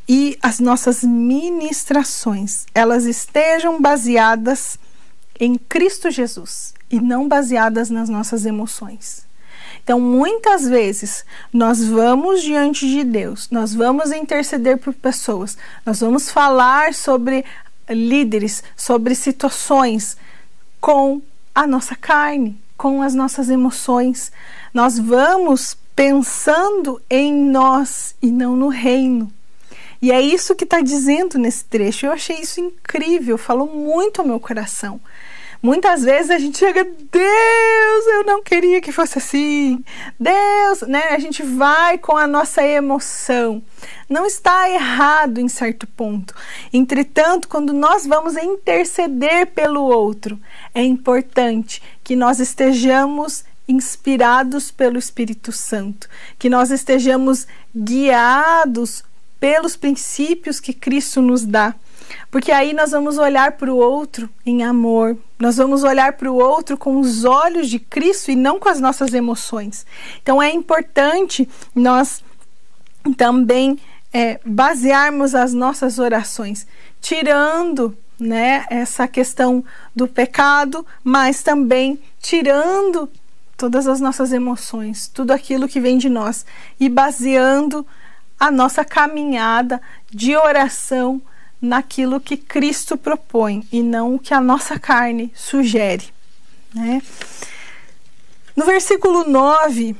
e 0.08 0.36
as 0.42 0.60
nossas 0.60 1.02
ministrações 1.02 2.66
elas 2.74 3.04
estejam 3.04 3.80
baseadas 3.80 4.78
em 5.38 5.56
Cristo 5.56 6.10
Jesus 6.10 6.74
e 6.90 7.00
não 7.00 7.26
baseadas 7.26 7.88
nas 7.88 8.08
nossas 8.08 8.44
emoções. 8.44 9.28
Então, 9.82 9.98
muitas 9.98 10.68
vezes, 10.68 11.24
nós 11.52 11.82
vamos 11.82 12.42
diante 12.42 12.86
de 12.86 13.02
Deus, 13.02 13.48
nós 13.50 13.74
vamos 13.74 14.12
interceder 14.12 14.76
por 14.76 14.92
pessoas, 14.92 15.56
nós 15.86 16.00
vamos 16.00 16.30
falar 16.30 16.92
sobre 16.92 17.44
líderes, 17.88 18.62
sobre 18.76 19.14
situações 19.14 20.16
com 20.80 21.20
a 21.54 21.66
nossa 21.66 21.94
carne, 21.94 22.58
com 22.76 23.02
as 23.02 23.14
nossas 23.14 23.50
emoções. 23.50 24.32
Nós 24.72 24.98
vamos 24.98 25.76
pensando 25.94 27.00
em 27.10 27.34
nós 27.34 28.14
e 28.22 28.30
não 28.30 28.56
no 28.56 28.68
reino. 28.68 29.30
E 30.02 30.10
é 30.10 30.20
isso 30.20 30.54
que 30.54 30.64
está 30.64 30.80
dizendo 30.80 31.38
nesse 31.38 31.64
trecho. 31.64 32.06
Eu 32.06 32.12
achei 32.12 32.40
isso 32.40 32.58
incrível, 32.60 33.36
falou 33.36 33.66
muito 33.66 34.20
ao 34.20 34.26
meu 34.26 34.40
coração. 34.40 34.98
Muitas 35.62 36.02
vezes 36.02 36.30
a 36.30 36.38
gente 36.38 36.56
chega, 36.56 36.84
Deus, 36.84 38.06
eu 38.14 38.24
não 38.24 38.42
queria 38.42 38.80
que 38.80 38.90
fosse 38.90 39.18
assim. 39.18 39.84
Deus, 40.18 40.80
né? 40.88 41.08
A 41.10 41.18
gente 41.18 41.42
vai 41.42 41.98
com 41.98 42.16
a 42.16 42.26
nossa 42.26 42.66
emoção. 42.66 43.62
Não 44.08 44.24
está 44.24 44.70
errado 44.70 45.38
em 45.38 45.48
certo 45.48 45.86
ponto. 45.86 46.34
Entretanto, 46.72 47.46
quando 47.46 47.74
nós 47.74 48.06
vamos 48.06 48.36
interceder 48.36 49.48
pelo 49.48 49.82
outro, 49.82 50.40
é 50.74 50.82
importante 50.82 51.82
que 52.02 52.16
nós 52.16 52.40
estejamos 52.40 53.44
inspirados 53.68 54.70
pelo 54.70 54.98
Espírito 54.98 55.52
Santo, 55.52 56.08
que 56.38 56.48
nós 56.48 56.70
estejamos 56.70 57.46
guiados 57.76 59.04
pelos 59.38 59.76
princípios 59.76 60.58
que 60.58 60.72
Cristo 60.72 61.20
nos 61.22 61.44
dá. 61.44 61.74
Porque 62.30 62.52
aí 62.52 62.72
nós 62.72 62.90
vamos 62.90 63.18
olhar 63.18 63.52
para 63.52 63.72
o 63.72 63.76
outro 63.76 64.28
em 64.44 64.62
amor, 64.62 65.16
nós 65.38 65.56
vamos 65.56 65.84
olhar 65.84 66.14
para 66.14 66.30
o 66.30 66.36
outro 66.36 66.76
com 66.76 66.98
os 66.98 67.24
olhos 67.24 67.68
de 67.68 67.78
Cristo 67.78 68.30
e 68.30 68.36
não 68.36 68.58
com 68.58 68.68
as 68.68 68.80
nossas 68.80 69.14
emoções. 69.14 69.86
Então 70.22 70.40
é 70.40 70.50
importante 70.50 71.48
nós 71.74 72.22
também 73.16 73.78
é, 74.12 74.40
basearmos 74.44 75.34
as 75.34 75.54
nossas 75.54 75.98
orações, 75.98 76.66
tirando 77.00 77.96
né, 78.18 78.66
essa 78.68 79.08
questão 79.08 79.64
do 79.96 80.06
pecado, 80.06 80.86
mas 81.02 81.42
também 81.42 81.98
tirando 82.20 83.08
todas 83.56 83.86
as 83.86 84.00
nossas 84.00 84.32
emoções, 84.32 85.08
tudo 85.08 85.32
aquilo 85.32 85.68
que 85.68 85.80
vem 85.80 85.98
de 85.98 86.08
nós 86.08 86.44
e 86.78 86.88
baseando 86.88 87.86
a 88.38 88.50
nossa 88.50 88.84
caminhada 88.84 89.80
de 90.10 90.34
oração 90.34 91.20
naquilo 91.60 92.20
que 92.20 92.36
Cristo 92.36 92.96
propõe 92.96 93.66
e 93.70 93.82
não 93.82 94.14
o 94.14 94.18
que 94.18 94.32
a 94.32 94.40
nossa 94.40 94.78
carne 94.78 95.32
sugere, 95.34 96.06
né? 96.74 97.02
No 98.56 98.64
versículo 98.64 99.28
9, 99.28 99.94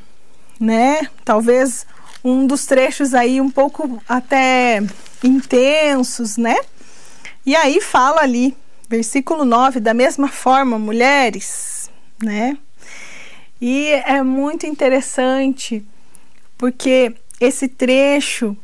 né, 0.59 1.09
talvez 1.25 1.87
um 2.23 2.47
dos 2.47 2.67
trechos 2.67 3.15
aí 3.15 3.41
um 3.41 3.51
pouco 3.51 4.03
até 4.09 4.83
intensos, 5.23 6.37
né? 6.37 6.57
E 7.45 7.57
aí 7.57 7.81
fala 7.81 8.21
ali, 8.21 8.57
versículo 8.89 9.45
9, 9.45 9.81
da 9.81 9.95
mesma 9.95 10.29
forma, 10.29 10.79
mulheres, 10.79 11.91
né? 12.23 12.57
E 13.61 13.89
é 14.07 14.23
muito 14.23 14.67
interessante 14.67 15.85
porque 16.57 17.15
esse 17.41 17.69
trecho 17.69 18.57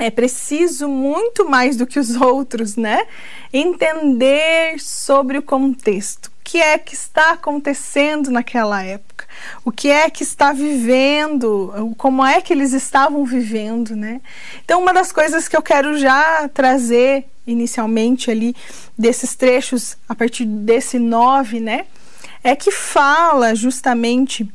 é 0.00 0.10
preciso 0.10 0.88
muito 0.88 1.46
mais 1.48 1.76
do 1.76 1.86
que 1.86 1.98
os 1.98 2.16
outros, 2.16 2.74
né? 2.74 3.06
Entender 3.52 4.80
sobre 4.80 5.36
o 5.36 5.42
contexto. 5.42 6.28
O 6.28 6.32
que 6.42 6.58
é 6.58 6.78
que 6.78 6.94
está 6.94 7.32
acontecendo 7.32 8.30
naquela 8.30 8.82
época? 8.82 9.26
O 9.62 9.70
que 9.70 9.88
é 9.90 10.08
que 10.08 10.22
está 10.22 10.52
vivendo? 10.52 11.94
Como 11.98 12.24
é 12.24 12.40
que 12.40 12.52
eles 12.52 12.72
estavam 12.72 13.24
vivendo, 13.26 13.94
né? 13.94 14.22
Então, 14.64 14.80
uma 14.80 14.94
das 14.94 15.12
coisas 15.12 15.46
que 15.46 15.56
eu 15.56 15.62
quero 15.62 15.98
já 15.98 16.48
trazer 16.48 17.26
inicialmente 17.46 18.30
ali 18.30 18.56
desses 18.96 19.36
trechos, 19.36 19.98
a 20.08 20.14
partir 20.14 20.46
desse 20.46 20.98
nove, 20.98 21.60
né? 21.60 21.84
É 22.42 22.56
que 22.56 22.70
fala 22.70 23.54
justamente 23.54 24.50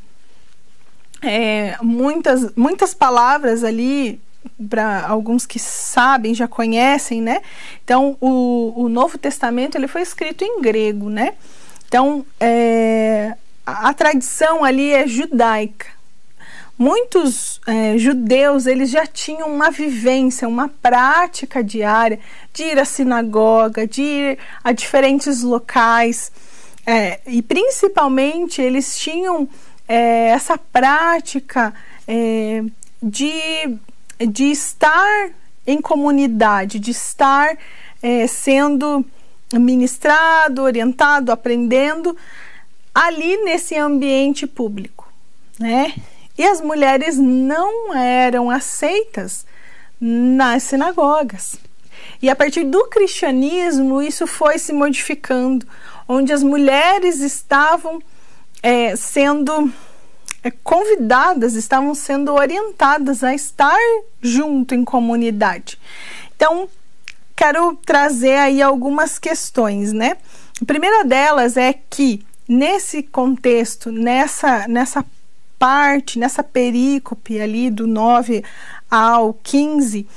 é, 1.22 1.78
muitas, 1.84 2.52
muitas 2.56 2.96
palavras 2.96 3.64
ali 3.64 4.20
para 4.70 5.08
alguns 5.08 5.46
que 5.46 5.60
sabem, 5.60 6.34
já 6.34 6.48
conhecem, 6.48 7.22
né? 7.22 7.42
Então, 7.84 8.18
o, 8.22 8.74
o 8.76 8.90
Novo 8.90 9.18
Testamento 9.18 9.76
ele 9.76 9.88
foi 9.88 10.02
escrito 10.02 10.44
em 10.44 10.62
grego, 10.62 11.10
né? 11.10 11.34
Então, 11.88 12.26
é, 12.40 13.36
a, 13.66 13.90
a 13.90 13.94
tradição 13.94 14.64
ali 14.64 14.94
é 14.94 15.08
judaica. 15.08 15.88
Muitos 16.78 17.62
é, 17.66 17.98
judeus 17.98 18.66
eles 18.66 18.90
já 18.90 19.06
tinham 19.08 19.48
uma 19.48 19.72
vivência, 19.72 20.48
uma 20.48 20.68
prática 20.68 21.64
diária 21.64 22.20
de 22.54 22.64
ir 22.64 22.78
à 22.78 22.84
sinagoga, 22.84 23.88
de 23.88 24.02
ir 24.02 24.40
a 24.62 24.74
diferentes 24.74 25.42
locais, 25.42 26.32
é, 26.86 27.22
e 27.26 27.42
principalmente 27.42 28.62
eles 28.62 29.00
tinham 29.00 29.48
é, 29.88 30.28
essa 30.30 30.58
prática 30.58 31.74
é, 32.08 32.62
de 33.02 33.78
de 34.20 34.46
estar 34.46 35.30
em 35.66 35.82
comunidade, 35.82 36.80
de 36.80 36.92
estar 36.92 37.58
é, 38.02 38.28
sendo 38.28 39.04
ministrado, 39.54 40.62
orientado, 40.62 41.32
aprendendo 41.32 42.16
ali 42.94 43.38
nesse 43.44 43.76
ambiente 43.76 44.48
público, 44.48 45.12
né? 45.60 45.94
E 46.38 46.44
as 46.44 46.62
mulheres 46.62 47.18
não 47.18 47.94
eram 47.96 48.50
aceitas 48.50 49.46
nas 50.00 50.64
sinagogas. 50.64 51.58
E 52.22 52.30
a 52.30 52.36
partir 52.36 52.66
do 52.66 52.86
cristianismo, 52.88 54.02
isso 54.02 54.28
foi 54.28 54.60
se 54.60 54.74
modificando, 54.74 55.66
onde 56.08 56.34
as 56.34 56.44
mulheres 56.44 57.22
estavam 57.22 58.02
é, 58.62 58.96
sendo 58.96 59.72
convidadas, 60.52 61.56
estavam 61.56 61.96
sendo 61.96 62.34
orientadas 62.34 63.24
a 63.24 63.34
estar 63.34 63.78
junto 64.22 64.76
em 64.76 64.84
comunidade. 64.84 65.80
Então, 66.36 66.70
quero 67.36 67.76
trazer 67.86 68.38
aí 68.38 68.62
algumas 68.62 69.20
questões, 69.20 69.92
né? 69.92 70.18
A 70.62 70.66
primeira 70.66 71.04
delas 71.04 71.58
é 71.58 71.74
que 71.74 72.26
nesse 72.48 73.04
contexto, 73.04 73.92
nessa 73.92 74.68
nessa 74.68 75.06
parte, 75.58 76.20
nessa 76.20 76.44
perícope 76.44 77.40
ali 77.40 77.70
do 77.70 77.88
9 77.88 78.44
ao 78.90 79.34
15, 79.34 80.08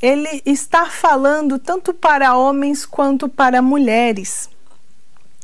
ele 0.00 0.42
está 0.44 0.86
falando 0.86 1.58
tanto 1.58 1.92
para 1.92 2.36
homens 2.36 2.86
quanto 2.86 3.28
para 3.28 3.62
mulheres. 3.62 4.48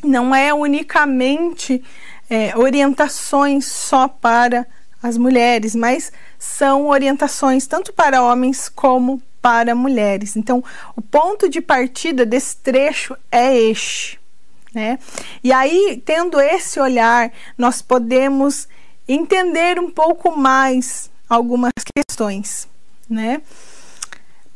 Não 0.03 0.35
é 0.35 0.53
unicamente 0.53 1.83
é, 2.29 2.57
orientações 2.57 3.67
só 3.67 4.09
para 4.09 4.67
as 5.03 5.17
mulheres, 5.17 5.75
mas 5.75 6.13
são 6.39 6.89
orientações 6.89 7.67
tanto 7.67 7.93
para 7.93 8.23
homens 8.23 8.69
como 8.69 9.23
para 9.41 9.75
mulheres. 9.75 10.37
Então, 10.37 10.63
o 10.97 11.01
ponto 11.01 11.49
de 11.49 11.61
partida 11.61 12.27
desse 12.27 12.57
trecho 12.57 13.17
é 13.31 13.57
este. 13.57 14.19
Né? 14.75 14.99
E 15.43 15.53
aí, 15.53 16.03
tendo 16.05 16.41
esse 16.41 16.81
olhar, 16.81 17.33
nós 17.57 17.81
podemos 17.81 18.69
entender 19.09 19.79
um 19.79 19.91
pouco 19.91 20.37
mais 20.37 21.11
algumas 21.29 21.73
questões, 21.95 22.69
né? 23.09 23.41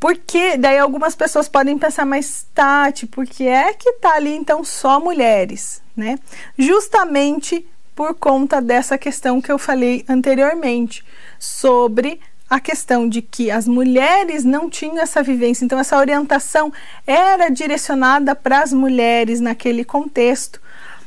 Porque 0.00 0.56
daí 0.56 0.78
algumas 0.78 1.14
pessoas 1.14 1.46
podem 1.46 1.78
pensar, 1.78 2.06
mas 2.06 2.46
Tati, 2.54 3.06
por 3.06 3.26
que 3.26 3.46
é 3.46 3.74
que 3.74 3.92
tá 3.94 4.14
ali 4.14 4.34
então 4.34 4.64
só 4.64 4.98
mulheres, 4.98 5.82
né? 5.94 6.18
Justamente 6.58 7.66
por 7.94 8.14
conta 8.14 8.62
dessa 8.62 8.96
questão 8.96 9.42
que 9.42 9.52
eu 9.52 9.58
falei 9.58 10.02
anteriormente 10.08 11.04
sobre 11.38 12.18
a 12.48 12.58
questão 12.58 13.06
de 13.06 13.20
que 13.20 13.50
as 13.50 13.68
mulheres 13.68 14.42
não 14.42 14.70
tinham 14.70 14.98
essa 14.98 15.22
vivência, 15.22 15.66
então 15.66 15.78
essa 15.78 15.98
orientação 15.98 16.72
era 17.06 17.50
direcionada 17.50 18.34
para 18.34 18.62
as 18.62 18.72
mulheres 18.72 19.38
naquele 19.38 19.84
contexto, 19.84 20.60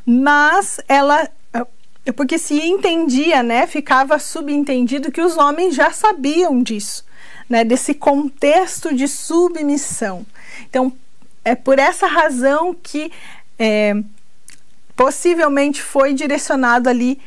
mas 0.06 0.80
ela 0.88 1.28
porque 2.12 2.38
se 2.38 2.60
entendia, 2.60 3.42
né, 3.42 3.66
ficava 3.66 4.20
subentendido 4.20 5.12
que 5.12 5.22
os 5.22 5.38
homens 5.38 5.74
já 5.74 5.92
sabiam 5.92 6.62
disso 6.62 7.06
né, 7.50 7.64
desse 7.64 7.94
contexto 7.94 8.94
de 8.94 9.08
submissão. 9.08 10.26
Então, 10.70 10.92
é 11.44 11.56
por 11.56 11.78
essa 11.80 12.08
razão 12.08 12.74
que 12.74 13.12
é, 13.60 13.96
possivelmente 14.96 15.82
foi 15.82 16.14
direcionado 16.14 16.90
ali 16.90 17.20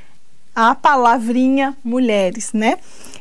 a 0.54 0.74
palavrinha 0.74 1.76
mulheres, 1.84 2.52
né? 2.52 2.78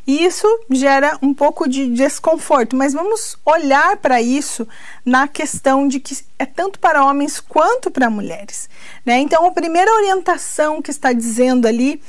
E 0.08 0.24
isso 0.24 0.48
gera 0.70 1.18
um 1.22 1.34
pouco 1.34 1.68
de 1.68 1.88
desconforto, 1.88 2.76
mas 2.76 2.94
vamos 2.94 3.38
olhar 3.44 3.98
para 3.98 4.22
isso 4.22 4.68
na 5.04 5.28
questão 5.28 5.88
de 5.88 6.00
que 6.00 6.16
é 6.38 6.46
tanto 6.46 6.80
para 6.80 7.04
homens 7.04 7.40
quanto 7.40 7.90
para 7.90 8.10
mulheres, 8.10 8.70
né? 9.04 9.18
Então, 9.20 9.46
a 9.46 9.52
primeira 9.52 9.92
orientação 9.92 10.82
que 10.82 10.92
está 10.92 11.12
dizendo 11.12 11.68
ali 11.68 12.00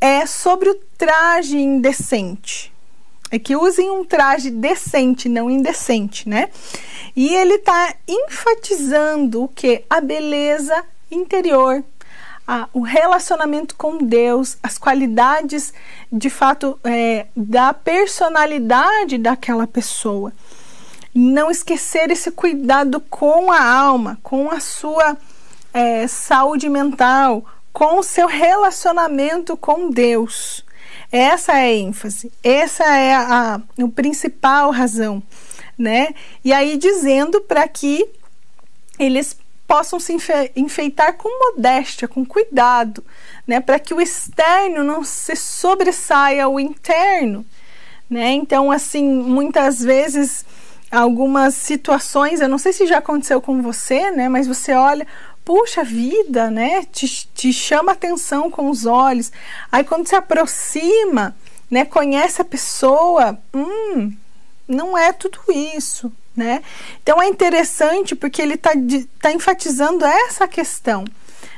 é 0.00 0.26
sobre 0.26 0.68
o 0.68 0.74
traje 0.98 1.56
indecente, 1.56 2.72
é 3.30 3.38
que 3.38 3.56
usem 3.56 3.90
um 3.90 4.04
traje 4.04 4.50
decente, 4.50 5.28
não 5.28 5.48
indecente, 5.48 6.28
né? 6.28 6.50
E 7.14 7.34
ele 7.34 7.54
está 7.54 7.94
enfatizando 8.08 9.44
o 9.44 9.48
que? 9.48 9.84
A 9.88 10.00
beleza 10.00 10.84
interior, 11.10 11.84
a, 12.46 12.68
o 12.72 12.80
relacionamento 12.80 13.74
com 13.74 13.98
Deus, 13.98 14.56
as 14.62 14.78
qualidades 14.78 15.72
de 16.12 16.28
fato 16.28 16.78
é, 16.84 17.26
da 17.34 17.72
personalidade 17.72 19.18
daquela 19.18 19.66
pessoa. 19.66 20.32
não 21.14 21.50
esquecer 21.50 22.10
esse 22.10 22.30
cuidado 22.30 23.00
com 23.00 23.52
a 23.52 23.62
alma, 23.62 24.18
com 24.22 24.50
a 24.50 24.58
sua 24.58 25.16
é, 25.72 26.08
saúde 26.08 26.68
mental, 26.68 27.44
com 27.72 27.98
o 27.98 28.02
seu 28.02 28.26
relacionamento 28.26 29.56
com 29.56 29.90
Deus. 29.90 30.64
Essa 31.10 31.52
é 31.52 31.56
a 31.56 31.72
ênfase, 31.72 32.32
essa 32.42 32.84
é 32.84 33.14
a, 33.14 33.20
a, 33.20 33.54
a 33.54 33.88
principal 33.94 34.70
razão, 34.72 35.22
né? 35.78 36.14
E 36.44 36.52
aí 36.52 36.76
dizendo 36.76 37.40
para 37.40 37.66
que 37.68 38.08
eles 38.98 39.36
possam 39.66 39.98
se 39.98 40.16
enfeitar 40.54 41.14
com 41.14 41.28
modéstia, 41.52 42.06
com 42.06 42.24
cuidado, 42.24 43.04
né, 43.46 43.60
para 43.60 43.78
que 43.78 43.94
o 43.94 44.00
externo 44.00 44.84
não 44.84 45.02
se 45.02 45.34
sobressaia 45.34 46.44
ao 46.44 46.60
interno, 46.60 47.44
né? 48.08 48.32
Então, 48.32 48.70
assim, 48.70 49.04
muitas 49.04 49.82
vezes 49.82 50.44
algumas 50.90 51.54
situações, 51.54 52.40
eu 52.40 52.48
não 52.48 52.58
sei 52.58 52.72
se 52.72 52.86
já 52.86 52.98
aconteceu 52.98 53.40
com 53.40 53.62
você, 53.62 54.10
né, 54.10 54.28
mas 54.28 54.46
você 54.46 54.74
olha, 54.74 55.06
puxa 55.44 55.82
vida, 55.82 56.50
né, 56.50 56.84
te, 56.84 57.28
te 57.34 57.52
chama 57.52 57.92
atenção 57.92 58.50
com 58.50 58.70
os 58.70 58.86
olhos. 58.86 59.32
Aí 59.72 59.82
quando 59.82 60.06
se 60.06 60.14
aproxima, 60.14 61.34
né, 61.70 61.84
conhece 61.84 62.40
a 62.40 62.44
pessoa, 62.44 63.38
hum, 63.52 64.12
não 64.68 64.96
é 64.96 65.12
tudo 65.12 65.40
isso, 65.50 66.12
né? 66.36 66.62
Então 67.02 67.20
é 67.22 67.28
interessante 67.28 68.14
porque 68.14 68.42
ele 68.42 68.54
está 68.54 68.72
tá 69.20 69.32
enfatizando 69.32 70.04
essa 70.04 70.48
questão, 70.48 71.04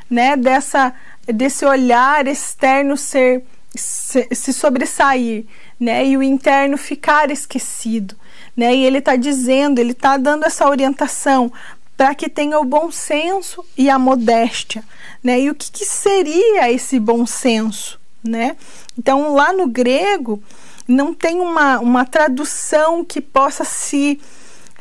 né? 0.08 0.36
Dessa, 0.36 0.92
desse 1.26 1.64
olhar 1.64 2.26
externo 2.26 2.96
ser 2.96 3.42
se, 3.74 4.26
se 4.32 4.52
sobressair, 4.52 5.44
né? 5.78 6.06
E 6.06 6.16
o 6.16 6.22
interno 6.22 6.76
ficar 6.76 7.30
esquecido, 7.30 8.16
né? 8.56 8.74
E 8.74 8.84
ele 8.84 8.98
está 8.98 9.16
dizendo, 9.16 9.78
ele 9.78 9.92
está 9.92 10.16
dando 10.16 10.44
essa 10.44 10.68
orientação 10.68 11.52
para 11.96 12.14
que 12.14 12.28
tenha 12.28 12.58
o 12.58 12.64
bom 12.64 12.90
senso 12.90 13.64
e 13.76 13.88
a 13.88 13.98
modéstia, 13.98 14.84
né? 15.22 15.40
E 15.40 15.50
o 15.50 15.54
que, 15.54 15.70
que 15.70 15.84
seria 15.84 16.70
esse 16.70 16.98
bom 17.00 17.24
senso, 17.24 17.98
né? 18.22 18.56
Então 18.98 19.34
lá 19.34 19.52
no 19.52 19.66
grego 19.66 20.42
não 20.86 21.14
tem 21.14 21.40
uma, 21.40 21.78
uma 21.78 22.04
tradução 22.04 23.04
que 23.04 23.20
possa 23.20 23.64
se 23.64 24.20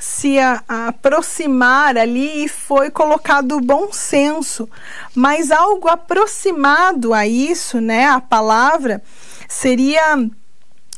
se 0.06 0.38
a, 0.38 0.64
a 0.70 0.88
aproximar 0.90 1.98
ali 1.98 2.46
e 2.46 2.48
foi 2.48 2.92
colocado 2.92 3.58
o 3.58 3.62
bom 3.62 3.92
senso, 3.92 4.70
mas 5.16 5.50
algo 5.50 5.88
aproximado 5.88 7.12
a 7.12 7.26
isso, 7.26 7.82
né? 7.82 8.06
A 8.06 8.22
palavra 8.22 9.02
seria 9.50 10.30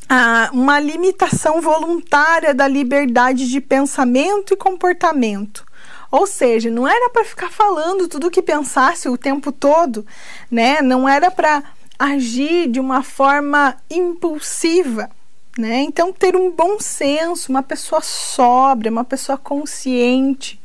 a, 0.08 0.50
uma 0.52 0.78
limitação 0.78 1.58
voluntária 1.58 2.52
da 2.52 2.68
liberdade 2.68 3.48
de 3.48 3.62
pensamento 3.62 4.52
e 4.52 4.58
comportamento. 4.58 5.64
Ou 6.10 6.26
seja, 6.26 6.70
não 6.70 6.86
era 6.86 7.08
para 7.08 7.24
ficar 7.24 7.50
falando 7.50 8.08
tudo 8.08 8.26
o 8.26 8.30
que 8.30 8.42
pensasse 8.42 9.08
o 9.08 9.16
tempo 9.16 9.50
todo, 9.50 10.06
né? 10.50 10.82
Não 10.82 11.08
era 11.08 11.30
para 11.30 11.62
agir 11.98 12.68
de 12.68 12.78
uma 12.78 13.02
forma 13.02 13.74
impulsiva, 13.90 15.10
né? 15.58 15.80
Então, 15.80 16.12
ter 16.12 16.36
um 16.36 16.52
bom 16.52 16.78
senso, 16.78 17.50
uma 17.50 17.64
pessoa 17.64 18.00
sóbria, 18.00 18.92
uma 18.92 19.02
pessoa 19.02 19.36
consciente, 19.36 20.60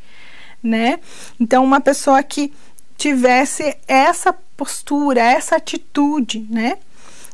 né? 0.61 0.99
Então, 1.39 1.63
uma 1.63 1.81
pessoa 1.81 2.21
que 2.21 2.53
tivesse 2.95 3.75
essa 3.87 4.31
postura, 4.55 5.19
essa 5.19 5.55
atitude, 5.55 6.45
né? 6.47 6.77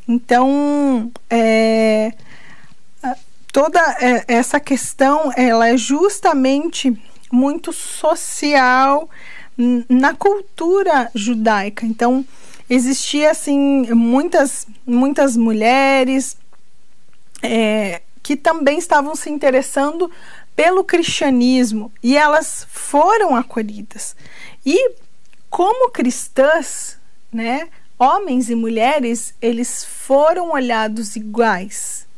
Então, 0.07 1.11
é, 1.29 2.13
toda 3.51 3.79
é, 3.99 4.23
essa 4.29 4.57
questão, 4.57 5.29
ela 5.35 5.67
é 5.67 5.75
justamente 5.75 6.97
muito 7.29 7.73
social 7.73 9.09
na 9.89 10.13
cultura 10.13 11.11
judaica. 11.13 11.85
Então, 11.85 12.25
existia 12.69 13.31
assim 13.31 13.85
muitas 13.93 14.65
muitas 14.85 15.35
mulheres 15.35 16.37
é, 17.41 18.01
que 18.21 18.35
também 18.35 18.77
estavam 18.77 19.15
se 19.15 19.29
interessando 19.29 20.11
pelo 20.55 20.83
cristianismo 20.83 21.91
e 22.03 22.17
elas 22.17 22.67
foram 22.69 23.35
acolhidas. 23.35 24.15
E 24.65 24.95
como 25.49 25.89
cristãs, 25.89 26.97
né, 27.31 27.69
homens 27.97 28.49
e 28.49 28.55
mulheres, 28.55 29.33
eles 29.41 29.85
foram 29.85 30.51
olhados 30.51 31.15
iguais. 31.15 32.08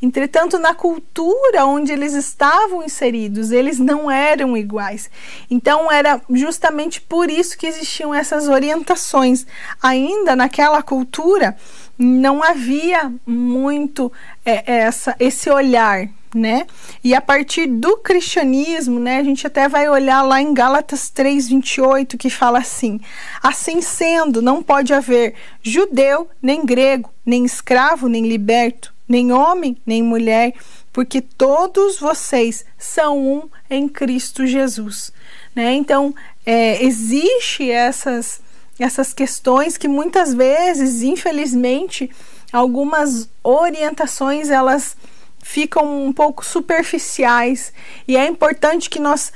Entretanto, 0.00 0.58
na 0.58 0.74
cultura 0.74 1.64
onde 1.64 1.92
eles 1.92 2.14
estavam 2.14 2.82
inseridos, 2.82 3.50
eles 3.50 3.78
não 3.78 4.10
eram 4.10 4.56
iguais. 4.56 5.10
Então, 5.50 5.90
era 5.90 6.20
justamente 6.30 7.00
por 7.00 7.30
isso 7.30 7.56
que 7.56 7.66
existiam 7.66 8.14
essas 8.14 8.48
orientações. 8.48 9.46
Ainda 9.82 10.34
naquela 10.36 10.82
cultura, 10.82 11.56
não 12.00 12.42
havia 12.42 13.12
muito 13.26 14.10
é, 14.44 14.62
essa, 14.72 15.14
esse 15.20 15.50
olhar, 15.50 16.08
né? 16.34 16.66
E 17.04 17.14
a 17.14 17.20
partir 17.20 17.66
do 17.66 17.98
cristianismo, 17.98 18.98
né, 18.98 19.18
a 19.18 19.24
gente 19.24 19.46
até 19.46 19.68
vai 19.68 19.88
olhar 19.88 20.22
lá 20.22 20.40
em 20.40 20.54
Gálatas 20.54 21.10
3:28 21.10 22.16
que 22.16 22.30
fala 22.30 22.58
assim: 22.58 23.00
Assim 23.42 23.82
sendo, 23.82 24.40
não 24.40 24.62
pode 24.62 24.94
haver 24.94 25.34
judeu, 25.62 26.28
nem 26.40 26.64
grego, 26.64 27.10
nem 27.24 27.44
escravo, 27.44 28.08
nem 28.08 28.26
liberto, 28.26 28.94
nem 29.10 29.32
homem, 29.32 29.76
nem 29.84 30.04
mulher, 30.04 30.54
porque 30.92 31.20
todos 31.20 31.98
vocês 31.98 32.64
são 32.78 33.18
um 33.18 33.48
em 33.68 33.88
Cristo 33.88 34.46
Jesus, 34.46 35.12
né? 35.52 35.72
Então, 35.74 36.14
é, 36.46 36.82
existe 36.82 37.68
essas 37.68 38.40
essas 38.78 39.12
questões 39.12 39.76
que 39.76 39.86
muitas 39.86 40.32
vezes, 40.32 41.02
infelizmente, 41.02 42.10
algumas 42.50 43.28
orientações 43.42 44.48
elas 44.48 44.96
ficam 45.42 46.06
um 46.06 46.12
pouco 46.12 46.44
superficiais 46.44 47.74
e 48.08 48.16
é 48.16 48.26
importante 48.26 48.88
que 48.88 48.98
nós 48.98 49.32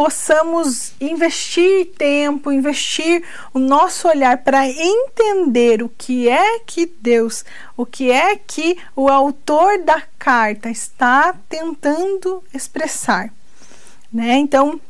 possamos 0.00 0.94
investir 0.98 1.88
tempo, 1.88 2.50
investir 2.50 3.22
o 3.52 3.58
nosso 3.58 4.08
olhar 4.08 4.38
para 4.38 4.66
entender 4.66 5.82
o 5.82 5.90
que 5.90 6.26
é 6.26 6.60
que 6.60 6.86
Deus, 6.86 7.44
o 7.76 7.84
que 7.84 8.10
é 8.10 8.34
que 8.34 8.78
o 8.96 9.10
autor 9.10 9.84
da 9.84 10.02
carta 10.18 10.70
está 10.70 11.34
tentando 11.50 12.42
expressar, 12.54 13.30
né? 14.10 14.38
Então, 14.38 14.80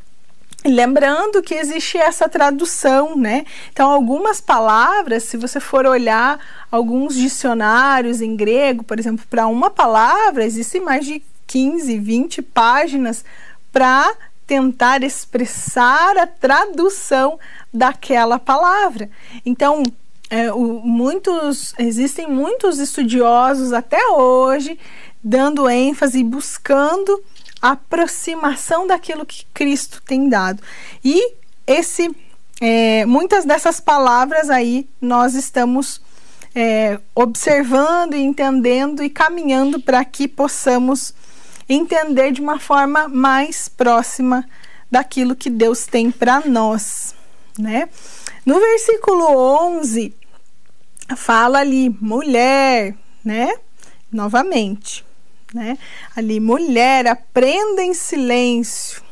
Lembrando 0.62 1.42
que 1.42 1.54
existe 1.54 1.96
essa 1.96 2.28
tradução, 2.28 3.16
né? 3.16 3.46
Então, 3.72 3.90
algumas 3.90 4.42
palavras, 4.42 5.22
se 5.22 5.38
você 5.38 5.58
for 5.58 5.86
olhar 5.86 6.38
alguns 6.70 7.14
dicionários 7.14 8.20
em 8.20 8.36
grego, 8.36 8.84
por 8.84 8.98
exemplo, 8.98 9.24
para 9.30 9.46
uma 9.46 9.70
palavra, 9.70 10.44
existem 10.44 10.82
mais 10.82 11.06
de 11.06 11.22
15, 11.46 11.98
20 11.98 12.42
páginas 12.42 13.24
para 13.72 14.12
tentar 14.50 15.04
expressar 15.04 16.18
a 16.18 16.26
tradução 16.26 17.38
daquela 17.72 18.36
palavra. 18.36 19.08
Então, 19.46 19.84
é, 20.28 20.52
o, 20.52 20.80
muitos 20.80 21.72
existem 21.78 22.26
muitos 22.26 22.80
estudiosos 22.80 23.72
até 23.72 24.08
hoje 24.08 24.76
dando 25.22 25.68
ênfase 25.68 26.24
buscando 26.24 27.22
aproximação 27.62 28.88
daquilo 28.88 29.24
que 29.24 29.46
Cristo 29.54 30.02
tem 30.04 30.28
dado. 30.28 30.60
E 31.04 31.34
esse, 31.64 32.10
é, 32.60 33.06
muitas 33.06 33.44
dessas 33.44 33.78
palavras 33.78 34.50
aí 34.50 34.88
nós 35.00 35.34
estamos 35.34 36.00
é, 36.56 36.98
observando 37.14 38.14
entendendo 38.14 39.00
e 39.00 39.08
caminhando 39.08 39.80
para 39.80 40.04
que 40.04 40.26
possamos 40.26 41.14
entender 41.74 42.32
de 42.32 42.40
uma 42.40 42.58
forma 42.58 43.08
mais 43.08 43.68
próxima 43.68 44.44
daquilo 44.90 45.36
que 45.36 45.48
Deus 45.48 45.86
tem 45.86 46.10
para 46.10 46.40
nós, 46.40 47.14
né? 47.58 47.88
No 48.44 48.58
versículo 48.58 49.24
11 49.78 50.14
fala 51.16 51.60
ali 51.60 51.90
mulher, 52.00 52.94
né? 53.24 53.54
Novamente 54.12 55.04
né? 55.52 55.78
Ali, 56.14 56.40
mulher, 56.40 57.06
aprenda 57.06 57.82
em 57.82 57.94
silêncio. 57.94 59.02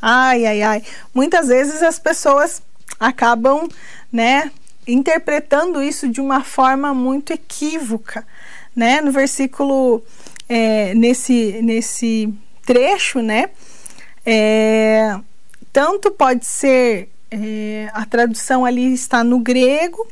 Ai, 0.00 0.46
ai, 0.46 0.62
ai. 0.62 0.82
Muitas 1.12 1.48
vezes 1.48 1.82
as 1.82 1.98
pessoas 1.98 2.62
acabam, 2.98 3.68
né, 4.12 4.50
interpretando 4.86 5.82
isso 5.82 6.08
de 6.08 6.20
uma 6.20 6.42
forma 6.42 6.94
muito 6.94 7.32
equívoca, 7.32 8.26
né? 8.74 9.00
No 9.00 9.10
versículo, 9.10 10.02
é, 10.48 10.94
nesse, 10.94 11.60
nesse 11.62 12.32
trecho, 12.64 13.20
né? 13.20 13.50
É, 14.24 15.18
tanto 15.72 16.10
pode 16.10 16.46
ser, 16.46 17.10
é, 17.30 17.90
a 17.92 18.04
tradução 18.04 18.64
ali 18.64 18.92
está 18.92 19.22
no 19.22 19.38
grego, 19.38 20.06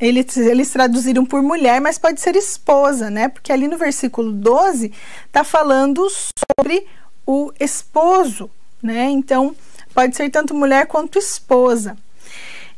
eles, 0.00 0.36
eles 0.36 0.70
traduziram 0.70 1.26
por 1.26 1.42
mulher, 1.42 1.80
mas 1.80 1.98
pode 1.98 2.20
ser 2.20 2.34
esposa, 2.34 3.10
né? 3.10 3.28
Porque 3.28 3.52
ali 3.52 3.68
no 3.68 3.76
versículo 3.76 4.32
12 4.32 4.92
está 5.26 5.44
falando 5.44 6.06
sobre 6.08 6.86
o 7.26 7.52
esposo, 7.60 8.50
né? 8.82 9.10
Então, 9.10 9.54
pode 9.94 10.16
ser 10.16 10.30
tanto 10.30 10.54
mulher 10.54 10.86
quanto 10.86 11.18
esposa. 11.18 11.96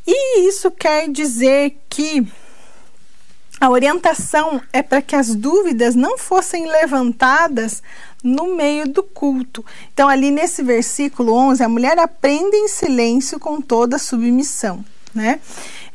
E 0.04 0.48
isso 0.48 0.70
quer 0.72 1.08
dizer 1.08 1.78
que 1.88 2.26
a 3.62 3.70
orientação 3.70 4.60
é 4.72 4.82
para 4.82 5.00
que 5.00 5.14
as 5.14 5.36
dúvidas 5.36 5.94
não 5.94 6.18
fossem 6.18 6.66
levantadas 6.66 7.80
no 8.20 8.56
meio 8.56 8.88
do 8.88 9.04
culto. 9.04 9.64
Então, 9.94 10.08
ali 10.08 10.32
nesse 10.32 10.64
versículo 10.64 11.32
11, 11.32 11.62
a 11.62 11.68
mulher 11.68 11.96
aprende 11.96 12.56
em 12.56 12.66
silêncio 12.66 13.38
com 13.38 13.60
toda 13.60 14.00
submissão, 14.00 14.84
né? 15.14 15.38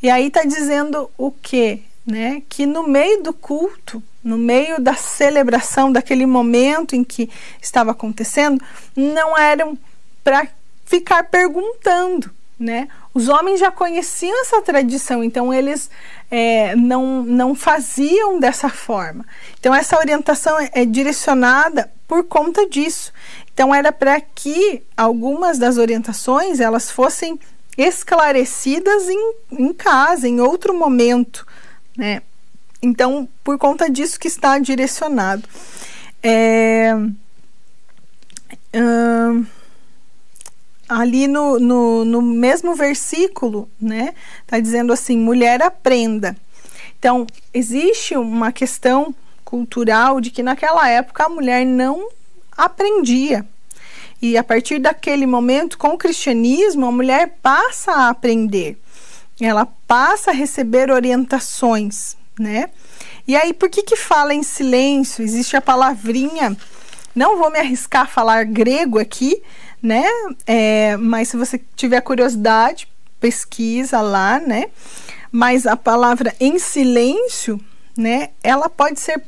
E 0.01 0.09
aí 0.09 0.27
está 0.27 0.45
dizendo 0.45 1.11
o 1.17 1.29
quê? 1.29 1.81
Né? 2.05 2.41
Que 2.47 2.65
no 2.65 2.87
meio 2.87 3.21
do 3.21 3.33
culto, 3.33 4.01
no 4.23 4.37
meio 4.37 4.79
da 4.79 4.93
celebração, 4.93 5.91
daquele 5.91 6.25
momento 6.25 6.95
em 6.95 7.03
que 7.03 7.29
estava 7.61 7.91
acontecendo, 7.91 8.63
não 8.95 9.37
eram 9.37 9.77
para 10.23 10.47
ficar 10.85 11.25
perguntando, 11.25 12.31
né? 12.59 12.87
Os 13.13 13.27
homens 13.29 13.59
já 13.59 13.71
conheciam 13.71 14.41
essa 14.41 14.61
tradição, 14.61 15.23
então 15.23 15.53
eles 15.53 15.89
é, 16.31 16.75
não, 16.75 17.23
não 17.23 17.53
faziam 17.53 18.39
dessa 18.39 18.69
forma. 18.69 19.25
Então 19.59 19.73
essa 19.73 19.97
orientação 19.97 20.59
é, 20.59 20.69
é 20.73 20.85
direcionada 20.85 21.91
por 22.07 22.23
conta 22.23 22.67
disso. 22.67 23.13
Então 23.53 23.73
era 23.73 23.91
para 23.91 24.19
que 24.19 24.83
algumas 24.95 25.57
das 25.57 25.77
orientações 25.77 26.59
elas 26.59 26.89
fossem 26.89 27.39
esclarecidas 27.77 29.07
em, 29.07 29.33
em 29.51 29.73
casa, 29.73 30.27
em 30.27 30.41
outro 30.41 30.73
momento, 30.73 31.45
né? 31.95 32.21
Então, 32.81 33.27
por 33.43 33.57
conta 33.57 33.89
disso 33.89 34.19
que 34.19 34.27
está 34.27 34.57
direcionado. 34.59 35.43
É, 36.21 36.93
hum, 38.73 39.45
ali 40.87 41.27
no, 41.27 41.59
no, 41.59 42.05
no, 42.05 42.21
mesmo 42.21 42.75
versículo, 42.75 43.69
né? 43.79 44.13
Está 44.41 44.59
dizendo 44.59 44.93
assim: 44.93 45.17
mulher 45.17 45.61
aprenda. 45.61 46.35
Então, 46.97 47.27
existe 47.53 48.15
uma 48.15 48.51
questão 48.51 49.13
cultural 49.43 50.19
de 50.19 50.31
que 50.31 50.43
naquela 50.43 50.89
época 50.89 51.25
a 51.25 51.29
mulher 51.29 51.65
não 51.65 52.09
aprendia. 52.57 53.45
E 54.21 54.35
a 54.35 54.43
partir 54.43 54.79
daquele 54.79 55.27
momento, 55.27 55.77
com 55.77 55.89
o 55.89 55.97
cristianismo, 55.97 56.87
a 56.87 56.91
mulher 56.91 57.37
passa 57.41 57.91
a 57.91 58.09
aprender. 58.09 58.77
Ela 59.39 59.67
passa 59.87 60.31
a 60.31 60.33
receber 60.33 60.89
orientações, 60.89 62.17
né? 62.39 62.69
E 63.27 63.35
aí, 63.35 63.53
por 63.53 63.69
que 63.69 63.83
que 63.83 63.95
fala 63.95 64.33
em 64.33 64.41
silêncio? 64.41 65.23
Existe 65.23 65.55
a 65.55 65.61
palavrinha, 65.61 66.57
não 67.13 67.37
vou 67.37 67.51
me 67.51 67.59
arriscar 67.59 68.03
a 68.03 68.07
falar 68.07 68.45
grego 68.45 68.97
aqui, 68.97 69.41
né? 69.81 70.03
É, 70.45 70.97
mas 70.97 71.29
se 71.29 71.37
você 71.37 71.61
tiver 71.75 72.01
curiosidade, 72.01 72.87
pesquisa 73.19 74.01
lá, 74.01 74.39
né? 74.39 74.65
Mas 75.31 75.65
a 75.65 75.75
palavra 75.75 76.33
em 76.39 76.57
silêncio, 76.59 77.59
né? 77.97 78.29
Ela 78.43 78.69
pode 78.69 78.99
ser 78.99 79.23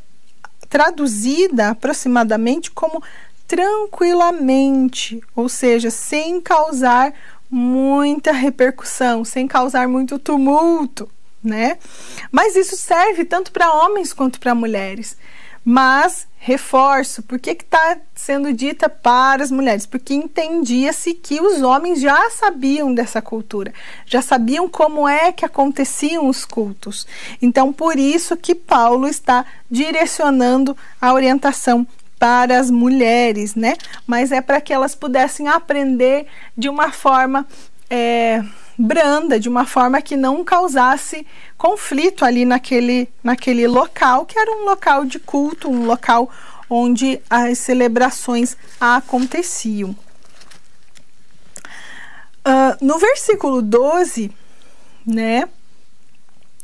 traduzida 0.69 1.69
aproximadamente 1.69 2.71
como 2.71 3.01
tranquilamente, 3.47 5.19
ou 5.35 5.49
seja, 5.49 5.89
sem 5.89 6.39
causar 6.39 7.13
muita 7.49 8.31
repercussão, 8.31 9.25
sem 9.25 9.47
causar 9.47 9.87
muito 9.87 10.19
tumulto, 10.19 11.09
né? 11.43 11.79
Mas 12.31 12.55
isso 12.55 12.75
serve 12.75 13.25
tanto 13.25 13.51
para 13.51 13.73
homens 13.73 14.13
quanto 14.13 14.39
para 14.39 14.53
mulheres. 14.53 15.17
Mas 15.63 16.27
reforço, 16.37 17.21
por 17.23 17.37
que 17.37 17.51
está 17.51 17.97
sendo 18.15 18.53
dita 18.53 18.87
para 18.87 19.43
as 19.43 19.51
mulheres? 19.51 19.85
Porque 19.85 20.13
entendia-se 20.13 21.13
que 21.13 21.41
os 21.41 21.61
homens 21.61 21.99
já 21.99 22.29
sabiam 22.29 22.93
dessa 22.93 23.21
cultura, 23.21 23.73
já 24.05 24.21
sabiam 24.21 24.69
como 24.69 25.07
é 25.07 25.31
que 25.31 25.45
aconteciam 25.45 26.27
os 26.27 26.45
cultos. 26.45 27.05
Então, 27.41 27.73
por 27.73 27.97
isso 27.97 28.37
que 28.37 28.55
Paulo 28.55 29.07
está 29.07 29.45
direcionando 29.69 30.75
a 31.01 31.13
orientação 31.13 31.85
para 32.17 32.59
as 32.59 32.69
mulheres, 32.69 33.55
né? 33.55 33.75
Mas 34.05 34.31
é 34.31 34.41
para 34.41 34.59
que 34.59 34.73
elas 34.73 34.95
pudessem 34.95 35.47
aprender 35.47 36.27
de 36.57 36.67
uma 36.67 36.91
forma 36.91 37.47
é, 37.89 38.43
branda, 38.79 39.37
de 39.37 39.49
uma 39.49 39.65
forma 39.65 40.01
que 40.01 40.15
não 40.15 40.41
causasse 40.45 41.27
conflito 41.57 42.23
ali 42.23 42.45
naquele, 42.45 43.09
naquele 43.21 43.67
local, 43.67 44.25
que 44.25 44.39
era 44.39 44.49
um 44.49 44.63
local 44.63 45.03
de 45.03 45.19
culto, 45.19 45.69
um 45.69 45.85
local 45.85 46.31
onde 46.69 47.21
as 47.29 47.57
celebrações 47.57 48.55
aconteciam. 48.79 49.89
Uh, 52.39 52.73
no 52.79 52.97
versículo 52.97 53.61
12, 53.61 54.31
né, 55.05 55.49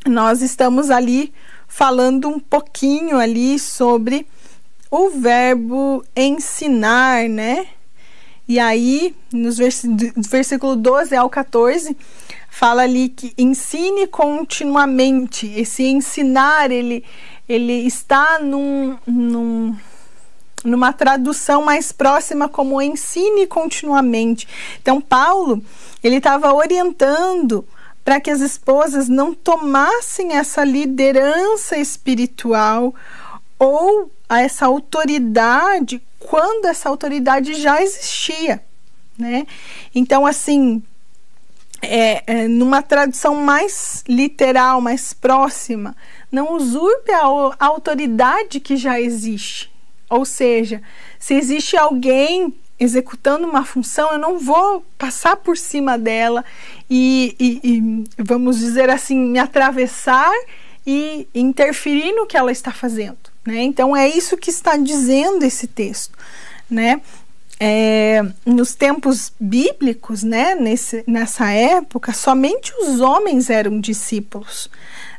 nós 0.07 0.41
estamos 0.41 0.89
ali 0.89 1.33
falando 1.67 2.29
um 2.29 2.39
pouquinho 2.39 3.17
ali 3.17 3.59
sobre 3.59 4.25
o 4.89 5.09
verbo 5.09 6.01
ensinar, 6.15 7.27
né? 7.27 7.67
E 8.47 8.59
aí, 8.59 9.15
nos 9.33 9.57
vers 9.57 9.81
versículo 10.29 10.75
12 10.75 11.15
ao 11.15 11.29
14, 11.29 11.97
fala 12.49 12.83
ali 12.83 13.09
que 13.09 13.33
ensine 13.37 14.05
continuamente. 14.05 15.47
Esse 15.55 15.83
ensinar, 15.83 16.69
ele, 16.69 17.03
ele 17.49 17.73
está 17.87 18.37
num, 18.39 18.97
num, 19.05 19.75
numa 20.63 20.93
tradução 20.93 21.63
mais 21.63 21.91
próxima 21.91 22.47
como 22.47 22.81
ensine 22.81 23.47
continuamente. 23.47 24.47
Então, 24.79 25.01
Paulo, 25.01 25.63
ele 26.03 26.17
estava 26.17 26.53
orientando 26.53 27.65
para 28.03 28.19
que 28.19 28.29
as 28.29 28.41
esposas 28.41 29.09
não 29.09 29.33
tomassem 29.33 30.35
essa 30.35 30.63
liderança 30.63 31.75
espiritual 31.77 32.93
ou 33.57 34.11
a 34.27 34.41
essa 34.41 34.65
autoridade 34.65 36.01
quando 36.19 36.65
essa 36.65 36.89
autoridade 36.89 37.53
já 37.53 37.81
existia, 37.81 38.63
né? 39.17 39.45
Então, 39.93 40.25
assim, 40.25 40.81
é, 41.81 42.23
é, 42.25 42.47
numa 42.47 42.81
tradução 42.81 43.35
mais 43.35 44.03
literal, 44.07 44.81
mais 44.81 45.13
próxima, 45.13 45.95
não 46.31 46.53
usurpe 46.53 47.11
a, 47.11 47.21
a 47.59 47.65
autoridade 47.67 48.59
que 48.59 48.75
já 48.75 48.99
existe. 48.99 49.71
Ou 50.09 50.25
seja, 50.25 50.81
se 51.19 51.33
existe 51.33 51.77
alguém 51.77 52.53
executando 52.79 53.47
uma 53.47 53.63
função, 53.63 54.11
eu 54.11 54.19
não 54.19 54.37
vou 54.37 54.83
passar 54.97 55.37
por 55.37 55.57
cima 55.57 55.97
dela 55.97 56.43
e, 56.89 57.35
e, 57.39 57.59
e, 57.63 58.03
vamos 58.17 58.59
dizer 58.59 58.89
assim, 58.89 59.17
me 59.17 59.39
atravessar 59.39 60.31
e 60.85 61.27
interferir 61.33 62.11
no 62.13 62.27
que 62.27 62.37
ela 62.37 62.51
está 62.51 62.71
fazendo. 62.71 63.34
Né? 63.45 63.61
Então 63.63 63.95
é 63.95 64.07
isso 64.07 64.37
que 64.37 64.49
está 64.49 64.75
dizendo 64.75 65.43
esse 65.43 65.67
texto. 65.67 66.17
Né? 66.69 66.99
É, 67.59 68.21
nos 68.45 68.73
tempos 68.73 69.31
bíblicos, 69.39 70.23
né, 70.23 70.55
nesse, 70.55 71.03
nessa 71.07 71.49
época, 71.51 72.11
somente 72.11 72.73
os 72.81 72.99
homens 72.99 73.49
eram 73.49 73.79
discípulos. 73.79 74.69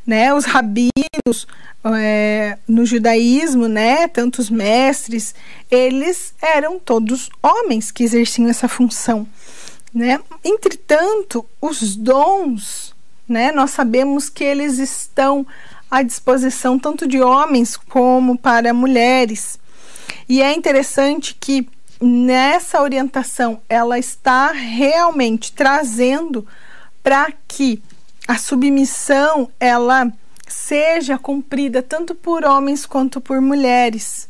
Né? 0.05 0.33
Os 0.33 0.45
rabinos 0.45 1.47
é, 1.83 2.57
no 2.67 2.85
judaísmo, 2.85 3.67
né, 3.67 4.07
tantos 4.07 4.49
mestres, 4.49 5.33
eles 5.69 6.33
eram 6.41 6.79
todos 6.79 7.29
homens 7.41 7.91
que 7.91 8.03
exerciam 8.03 8.49
essa 8.49 8.67
função. 8.67 9.27
Né? 9.93 10.19
Entretanto, 10.43 11.45
os 11.61 11.95
dons, 11.95 12.93
né, 13.27 13.51
nós 13.51 13.71
sabemos 13.71 14.29
que 14.29 14.43
eles 14.43 14.77
estão 14.77 15.45
à 15.89 16.01
disposição 16.01 16.77
tanto 16.77 17.07
de 17.07 17.21
homens 17.21 17.77
como 17.77 18.37
para 18.37 18.73
mulheres. 18.73 19.59
E 20.27 20.41
é 20.41 20.53
interessante 20.53 21.35
que 21.39 21.67
nessa 22.01 22.81
orientação 22.81 23.61
ela 23.67 23.97
está 23.97 24.51
realmente 24.51 25.51
trazendo 25.51 26.45
para 27.01 27.31
que 27.47 27.81
a 28.27 28.37
submissão 28.37 29.49
ela 29.59 30.11
seja 30.47 31.17
cumprida 31.17 31.81
tanto 31.81 32.13
por 32.13 32.43
homens 32.45 32.85
quanto 32.85 33.19
por 33.21 33.41
mulheres. 33.41 34.29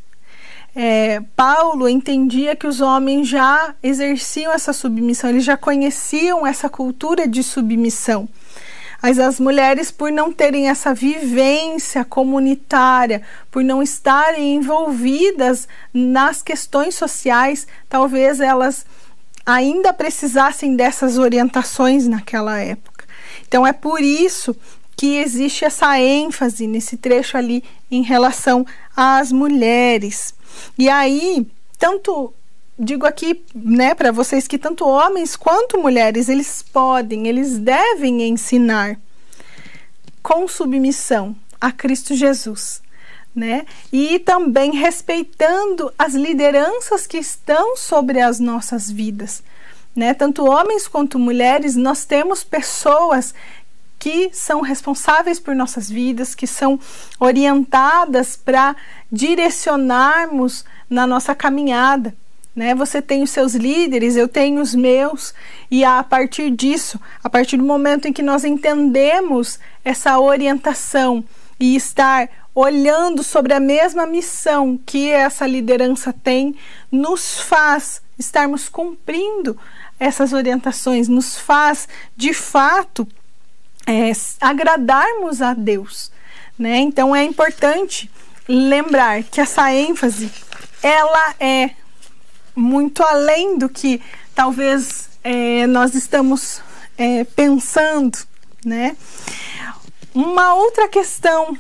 É, 0.76 1.22
Paulo 1.36 1.89
entendia 1.89 2.55
que 2.55 2.68
os 2.68 2.82
homens 2.82 3.28
já 3.28 3.74
exerciam 3.82 4.53
essa 4.53 4.72
submissão, 4.72 5.32
eles 5.32 5.43
já 5.43 5.58
conheciam 5.58 6.45
essa 6.45 6.70
cultura 6.70 7.28
de 7.28 7.41
submissão. 7.41 8.30
Mas 9.02 9.20
as 9.20 9.39
mulheres, 9.39 9.91
por 9.91 10.12
não 10.12 10.32
terem 10.32 10.70
essa 10.70 10.93
vivência 10.93 12.04
comunitária, 12.04 13.22
por 13.52 13.64
não 13.64 13.82
estarem 13.82 14.56
envolvidas 14.56 15.68
nas 15.93 16.41
questões 16.41 16.95
sociais, 16.95 17.68
talvez 17.88 18.39
elas 18.39 18.86
ainda 19.45 19.93
precisassem 19.93 20.76
dessas 20.76 21.18
orientações 21.18 22.08
naquela 22.08 22.60
época. 22.60 23.06
Então 23.48 23.66
é 23.66 23.72
por 23.72 24.02
isso 24.02 24.56
que 24.95 25.18
existe 25.18 25.64
essa 25.64 26.00
ênfase 26.00 26.66
nesse 26.66 26.98
trecho 26.98 27.38
ali 27.38 27.64
em 27.89 28.02
relação 28.02 28.66
às 28.95 29.32
mulheres. 29.32 30.34
E 30.78 30.89
aí, 30.89 31.48
tanto 31.78 32.34
digo 32.78 33.05
aqui, 33.05 33.43
né, 33.55 33.95
para 33.95 34.11
vocês 34.11 34.47
que 34.47 34.57
tanto 34.57 34.88
homens 34.88 35.36
quanto 35.36 35.80
mulheres, 35.80 36.30
eles 36.30 36.61
podem, 36.61 37.28
eles 37.28 37.57
devem 37.57 38.28
ensinar 38.28 38.99
com 40.21 40.47
submissão 40.47 41.36
a 41.59 41.71
Cristo 41.71 42.13
Jesus, 42.13 42.82
né? 43.34 43.65
E 43.91 44.19
também 44.19 44.71
respeitando 44.71 45.91
as 45.97 46.13
lideranças 46.13 47.07
que 47.07 47.17
estão 47.17 47.75
sobre 47.75 48.19
as 48.19 48.39
nossas 48.39 48.91
vidas, 48.91 49.41
né? 49.95 50.13
Tanto 50.13 50.45
homens 50.45 50.88
quanto 50.88 51.17
mulheres, 51.17 51.75
nós 51.75 52.05
temos 52.05 52.43
pessoas 52.43 53.34
que 53.97 54.30
são 54.32 54.61
responsáveis 54.61 55.39
por 55.39 55.55
nossas 55.55 55.89
vidas, 55.89 56.36
que 56.36 56.45
são 56.45 56.80
orientadas 57.19 58.36
para 58.36 58.75
direcionarmos 59.11 60.63
na 60.88 61.07
nossa 61.07 61.34
caminhada. 61.34 62.13
Né? 62.58 62.74
Você 62.74 63.03
tem 63.03 63.22
os 63.22 63.30
seus 63.30 63.53
líderes, 63.53 64.16
eu 64.16 64.28
tenho 64.28 64.60
os 64.60 64.74
meus, 64.74 65.32
e 65.70 65.86
a 65.86 66.01
partir 66.01 66.49
disso, 66.49 66.99
a 67.24 67.30
partir 67.30 67.55
do 67.55 67.64
momento 67.64 68.08
em 68.08 68.12
que 68.12 68.24
nós 68.24 68.43
entendemos 68.43 69.60
essa 69.86 70.20
orientação 70.20 71.24
e 71.60 71.76
estar 71.76 72.28
olhando 72.55 73.22
sobre 73.22 73.53
a 73.53 73.60
mesma 73.60 74.08
missão 74.08 74.80
que 74.84 75.08
essa 75.12 75.45
liderança 75.45 76.12
tem, 76.12 76.55
nos 76.91 77.39
faz 77.41 78.01
estarmos 78.18 78.68
cumprindo 78.68 79.55
essas 79.99 80.34
orientações, 80.34 81.08
nos 81.08 81.38
faz 81.38 81.88
de 82.16 82.34
fato 82.34 83.08
é, 83.86 84.12
agradarmos 84.41 85.43
a 85.43 85.53
Deus. 85.53 86.12
Né? 86.58 86.80
Então 86.80 87.16
é 87.16 87.24
importante 87.24 88.10
lembrar 88.49 89.22
que 89.22 89.39
essa 89.39 89.72
ênfase 89.72 90.32
ela 90.82 91.36
é 91.39 91.70
muito 92.58 93.03
além 93.03 93.55
do 93.55 93.70
que 93.70 94.01
talvez 94.34 95.10
é, 95.24 95.68
nós 95.68 95.93
estamos 95.93 96.60
é, 96.97 97.24
pensando, 97.24 98.18
né? 98.66 98.97
Uma 100.12 100.55
outra 100.55 100.88
questão, 100.88 101.55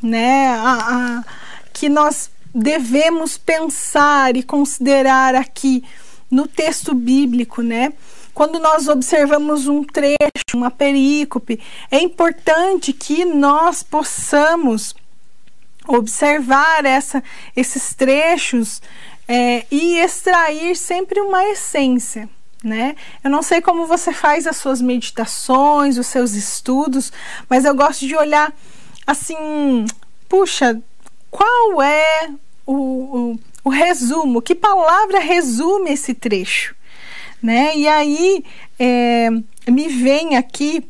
né, 0.00 0.50
a, 0.50 0.74
a, 1.18 1.24
que 1.72 1.88
nós 1.88 2.30
devemos 2.54 3.36
pensar 3.36 4.36
e 4.36 4.44
considerar 4.44 5.34
aqui 5.34 5.82
no 6.30 6.46
texto 6.46 6.94
bíblico, 6.94 7.60
né? 7.60 7.92
Quando 8.32 8.60
nós 8.60 8.86
observamos 8.86 9.66
um 9.66 9.82
trecho, 9.82 10.54
uma 10.54 10.70
perícope, 10.70 11.60
é 11.90 11.98
importante 11.98 12.92
que 12.92 13.24
nós 13.24 13.82
possamos 13.82 14.94
observar 15.88 16.84
essa, 16.84 17.24
esses 17.56 17.92
trechos 17.94 18.80
é, 19.28 19.66
e 19.70 19.98
extrair 19.98 20.74
sempre 20.74 21.20
uma 21.20 21.44
essência. 21.44 22.28
Né? 22.64 22.96
Eu 23.22 23.30
não 23.30 23.40
sei 23.40 23.60
como 23.60 23.86
você 23.86 24.12
faz 24.12 24.46
as 24.46 24.56
suas 24.56 24.82
meditações, 24.82 25.96
os 25.96 26.08
seus 26.08 26.32
estudos, 26.32 27.12
mas 27.48 27.64
eu 27.64 27.74
gosto 27.74 28.04
de 28.04 28.16
olhar 28.16 28.52
assim, 29.06 29.86
puxa, 30.28 30.80
qual 31.30 31.80
é 31.80 32.30
o, 32.66 32.74
o, 32.74 33.40
o 33.64 33.68
resumo? 33.68 34.42
Que 34.42 34.56
palavra 34.56 35.20
resume 35.20 35.92
esse 35.92 36.14
trecho? 36.14 36.74
Né? 37.40 37.76
E 37.76 37.86
aí 37.86 38.44
é, 38.76 39.30
me 39.68 39.88
vem 39.88 40.36
aqui, 40.36 40.84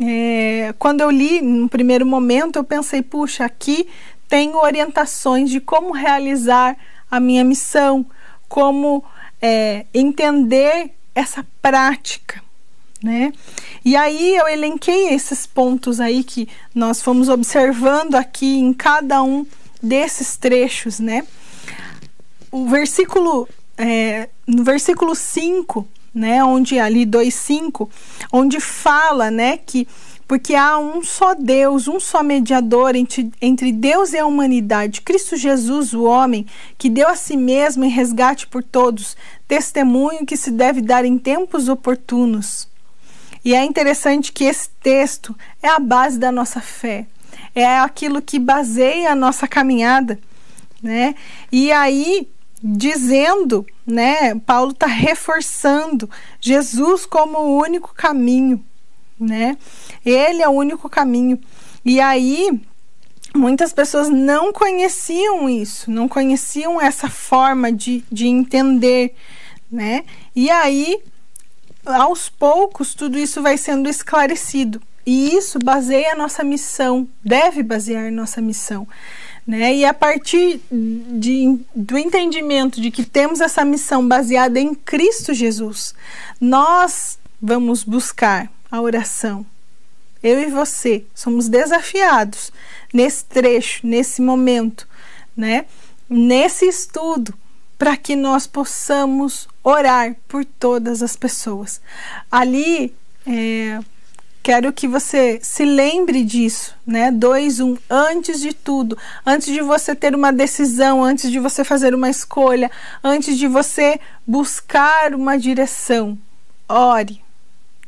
é, 0.00 0.74
quando 0.78 1.02
eu 1.02 1.10
li 1.10 1.42
no 1.42 1.68
primeiro 1.68 2.06
momento, 2.06 2.56
eu 2.56 2.64
pensei, 2.64 3.02
puxa, 3.02 3.44
aqui 3.44 3.86
tenho 4.26 4.56
orientações 4.56 5.50
de 5.50 5.60
como 5.60 5.92
realizar 5.92 6.78
a 7.10 7.20
minha 7.20 7.44
missão, 7.44 8.06
como 8.48 9.04
é, 9.40 9.86
entender 9.92 10.90
essa 11.14 11.46
prática, 11.60 12.42
né? 13.02 13.32
E 13.84 13.94
aí 13.96 14.36
eu 14.36 14.48
elenquei 14.48 15.08
esses 15.12 15.46
pontos 15.46 16.00
aí 16.00 16.24
que 16.24 16.48
nós 16.74 17.02
fomos 17.02 17.28
observando 17.28 18.14
aqui 18.14 18.58
em 18.58 18.72
cada 18.72 19.22
um 19.22 19.46
desses 19.82 20.36
trechos, 20.36 20.98
né? 20.98 21.26
O 22.50 22.66
versículo, 22.66 23.48
é, 23.76 24.28
no 24.46 24.64
versículo 24.64 25.14
5, 25.14 25.86
né, 26.14 26.42
onde 26.44 26.78
ali 26.78 27.04
2:5, 27.04 27.90
onde 28.32 28.60
fala, 28.60 29.30
né, 29.30 29.58
que 29.58 29.88
porque 30.26 30.54
há 30.54 30.78
um 30.78 31.02
só 31.02 31.34
Deus, 31.34 31.86
um 31.86 32.00
só 32.00 32.22
mediador 32.22 32.96
entre, 32.96 33.30
entre 33.40 33.72
Deus 33.72 34.12
e 34.12 34.18
a 34.18 34.26
humanidade, 34.26 35.02
Cristo 35.02 35.36
Jesus, 35.36 35.92
o 35.92 36.04
homem, 36.04 36.46
que 36.78 36.88
deu 36.88 37.08
a 37.08 37.16
si 37.16 37.36
mesmo 37.36 37.84
em 37.84 37.90
resgate 37.90 38.46
por 38.46 38.62
todos, 38.62 39.16
testemunho 39.46 40.26
que 40.26 40.36
se 40.36 40.50
deve 40.50 40.80
dar 40.80 41.04
em 41.04 41.18
tempos 41.18 41.68
oportunos. 41.68 42.68
E 43.44 43.54
é 43.54 43.62
interessante 43.62 44.32
que 44.32 44.44
esse 44.44 44.70
texto 44.82 45.36
é 45.62 45.68
a 45.68 45.78
base 45.78 46.18
da 46.18 46.32
nossa 46.32 46.60
fé, 46.60 47.06
é 47.54 47.78
aquilo 47.78 48.22
que 48.22 48.38
baseia 48.38 49.12
a 49.12 49.16
nossa 49.16 49.46
caminhada, 49.46 50.18
né? 50.82 51.14
E 51.52 51.70
aí, 51.70 52.28
dizendo, 52.62 53.66
né, 53.86 54.34
Paulo 54.46 54.70
está 54.70 54.86
reforçando 54.86 56.08
Jesus 56.40 57.04
como 57.04 57.38
o 57.38 57.58
único 57.58 57.94
caminho 57.94 58.64
né? 59.18 59.56
Ele 60.04 60.42
é 60.42 60.48
o 60.48 60.52
único 60.52 60.88
caminho. 60.88 61.38
E 61.84 62.00
aí, 62.00 62.60
muitas 63.34 63.72
pessoas 63.72 64.08
não 64.08 64.52
conheciam 64.52 65.48
isso, 65.48 65.90
não 65.90 66.08
conheciam 66.08 66.80
essa 66.80 67.08
forma 67.08 67.72
de, 67.72 68.04
de 68.10 68.26
entender, 68.26 69.14
né? 69.70 70.04
E 70.34 70.50
aí, 70.50 71.00
aos 71.84 72.28
poucos, 72.28 72.94
tudo 72.94 73.18
isso 73.18 73.42
vai 73.42 73.56
sendo 73.56 73.88
esclarecido. 73.88 74.80
E 75.06 75.36
isso 75.36 75.58
baseia 75.58 76.12
a 76.12 76.16
nossa 76.16 76.42
missão, 76.42 77.06
deve 77.22 77.62
basear 77.62 78.10
nossa 78.10 78.40
missão. 78.40 78.88
Né? 79.46 79.74
E 79.74 79.84
a 79.84 79.92
partir 79.92 80.62
de, 80.70 81.58
do 81.76 81.98
entendimento 81.98 82.80
de 82.80 82.90
que 82.90 83.04
temos 83.04 83.42
essa 83.42 83.62
missão 83.64 84.06
baseada 84.08 84.58
em 84.58 84.74
Cristo 84.74 85.34
Jesus, 85.34 85.94
nós 86.40 87.18
vamos 87.40 87.84
buscar 87.84 88.50
a 88.70 88.80
oração. 88.80 89.44
Eu 90.22 90.40
e 90.40 90.46
você 90.46 91.04
somos 91.14 91.48
desafiados 91.48 92.50
nesse 92.92 93.24
trecho, 93.24 93.86
nesse 93.86 94.22
momento, 94.22 94.88
né? 95.36 95.66
Nesse 96.08 96.66
estudo, 96.66 97.34
para 97.78 97.96
que 97.96 98.14
nós 98.14 98.46
possamos 98.46 99.48
orar 99.62 100.14
por 100.28 100.44
todas 100.44 101.02
as 101.02 101.16
pessoas. 101.16 101.80
Ali, 102.30 102.94
é, 103.26 103.80
quero 104.42 104.72
que 104.72 104.86
você 104.86 105.40
se 105.42 105.64
lembre 105.64 106.22
disso, 106.22 106.74
né? 106.86 107.10
2, 107.10 107.60
1, 107.60 107.66
um, 107.66 107.78
antes 107.90 108.40
de 108.40 108.52
tudo, 108.52 108.96
antes 109.26 109.52
de 109.52 109.60
você 109.62 109.94
ter 109.94 110.14
uma 110.14 110.32
decisão, 110.32 111.02
antes 111.02 111.30
de 111.30 111.38
você 111.38 111.64
fazer 111.64 111.94
uma 111.94 112.10
escolha, 112.10 112.70
antes 113.02 113.38
de 113.38 113.48
você 113.48 113.98
buscar 114.26 115.14
uma 115.14 115.38
direção, 115.38 116.18
ore, 116.68 117.23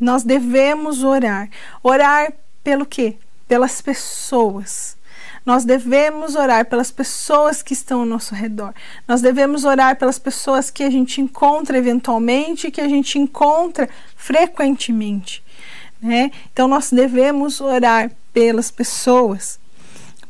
nós 0.00 0.22
devemos 0.22 1.02
orar. 1.02 1.48
Orar 1.82 2.32
pelo 2.62 2.84
quê? 2.84 3.16
Pelas 3.48 3.80
pessoas. 3.80 4.96
Nós 5.44 5.64
devemos 5.64 6.34
orar 6.34 6.66
pelas 6.66 6.90
pessoas 6.90 7.62
que 7.62 7.72
estão 7.72 8.00
ao 8.00 8.06
nosso 8.06 8.34
redor. 8.34 8.74
Nós 9.06 9.22
devemos 9.22 9.64
orar 9.64 9.96
pelas 9.96 10.18
pessoas 10.18 10.70
que 10.70 10.82
a 10.82 10.90
gente 10.90 11.20
encontra 11.20 11.78
eventualmente, 11.78 12.70
que 12.70 12.80
a 12.80 12.88
gente 12.88 13.18
encontra 13.18 13.88
frequentemente. 14.16 15.44
Né? 16.02 16.32
Então, 16.52 16.66
nós 16.66 16.90
devemos 16.90 17.60
orar 17.60 18.10
pelas 18.32 18.70
pessoas. 18.70 19.58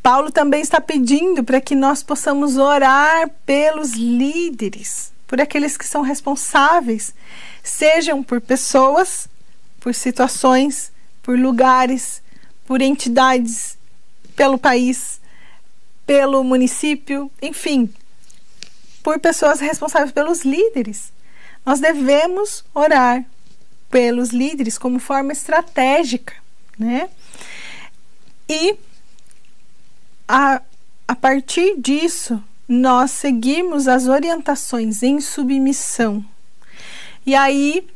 Paulo 0.02 0.30
também 0.30 0.60
está 0.60 0.80
pedindo 0.80 1.42
para 1.42 1.60
que 1.60 1.74
nós 1.74 2.02
possamos 2.02 2.58
orar 2.58 3.28
pelos 3.44 3.92
líderes, 3.92 5.12
por 5.26 5.40
aqueles 5.40 5.76
que 5.76 5.84
são 5.84 6.02
responsáveis, 6.02 7.12
sejam 7.64 8.22
por 8.22 8.40
pessoas 8.40 9.26
por 9.86 9.94
situações, 9.94 10.90
por 11.22 11.38
lugares, 11.38 12.20
por 12.64 12.82
entidades, 12.82 13.78
pelo 14.34 14.58
país, 14.58 15.20
pelo 16.04 16.42
município, 16.42 17.30
enfim, 17.40 17.88
por 19.00 19.20
pessoas 19.20 19.60
responsáveis 19.60 20.10
pelos 20.10 20.44
líderes. 20.44 21.12
Nós 21.64 21.78
devemos 21.78 22.64
orar 22.74 23.24
pelos 23.88 24.30
líderes 24.30 24.76
como 24.76 24.98
forma 24.98 25.30
estratégica, 25.30 26.34
né? 26.76 27.08
E 28.48 28.76
a, 30.26 30.60
a 31.06 31.14
partir 31.14 31.80
disso, 31.80 32.42
nós 32.66 33.12
seguimos 33.12 33.86
as 33.86 34.08
orientações 34.08 35.04
em 35.04 35.20
submissão. 35.20 36.24
E 37.24 37.36
aí 37.36 37.86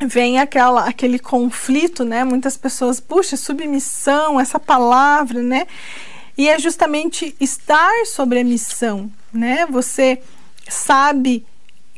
vem 0.00 0.38
aquela, 0.38 0.88
aquele 0.88 1.18
conflito, 1.18 2.04
né? 2.04 2.24
Muitas 2.24 2.56
pessoas, 2.56 3.00
puxa, 3.00 3.36
submissão, 3.36 4.40
essa 4.40 4.58
palavra, 4.58 5.42
né? 5.42 5.66
E 6.36 6.48
é 6.48 6.58
justamente 6.58 7.34
estar 7.40 7.92
sobre 8.06 8.40
a 8.40 8.44
missão, 8.44 9.10
né? 9.32 9.66
Você 9.66 10.20
sabe 10.68 11.46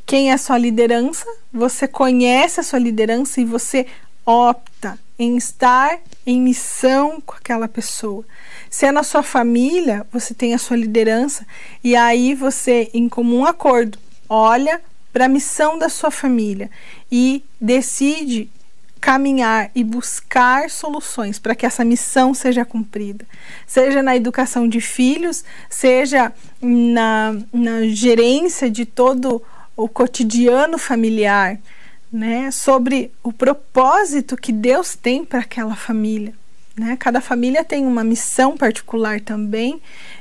quem 0.04 0.30
é 0.30 0.34
a 0.34 0.38
sua 0.38 0.58
liderança, 0.58 1.26
você 1.52 1.88
conhece 1.88 2.60
a 2.60 2.62
sua 2.62 2.78
liderança 2.78 3.40
e 3.40 3.44
você 3.44 3.86
opta 4.24 4.98
em 5.18 5.36
estar 5.36 5.98
em 6.26 6.40
missão 6.40 7.20
com 7.20 7.34
aquela 7.34 7.66
pessoa. 7.66 8.24
Se 8.68 8.84
é 8.84 8.92
na 8.92 9.02
sua 9.02 9.22
família, 9.22 10.06
você 10.12 10.34
tem 10.34 10.52
a 10.52 10.58
sua 10.58 10.76
liderança 10.76 11.46
e 11.82 11.96
aí 11.96 12.34
você, 12.34 12.90
em 12.92 13.08
comum 13.08 13.46
acordo, 13.46 13.98
olha 14.28 14.80
para 15.16 15.24
a 15.24 15.28
missão 15.30 15.78
da 15.78 15.88
sua 15.88 16.10
família 16.10 16.70
e 17.10 17.42
decide 17.58 18.50
caminhar 19.00 19.70
e 19.74 19.82
buscar 19.82 20.68
soluções 20.68 21.38
para 21.38 21.54
que 21.54 21.64
essa 21.64 21.82
missão 21.82 22.34
seja 22.34 22.66
cumprida, 22.66 23.24
seja 23.66 24.02
na 24.02 24.14
educação 24.14 24.68
de 24.68 24.78
filhos, 24.78 25.42
seja 25.70 26.30
na, 26.60 27.34
na 27.50 27.84
gerência 27.84 28.70
de 28.70 28.84
todo 28.84 29.42
o 29.74 29.88
cotidiano 29.88 30.76
familiar, 30.76 31.58
né, 32.12 32.50
sobre 32.50 33.10
o 33.22 33.32
propósito 33.32 34.36
que 34.36 34.52
Deus 34.52 34.94
tem 34.94 35.24
para 35.24 35.40
aquela 35.40 35.74
família. 35.74 36.34
Né? 36.78 36.94
Cada 36.98 37.22
família 37.22 37.64
tem 37.64 37.86
uma 37.86 38.04
missão 38.04 38.54
particular 38.54 39.18
também, 39.18 39.80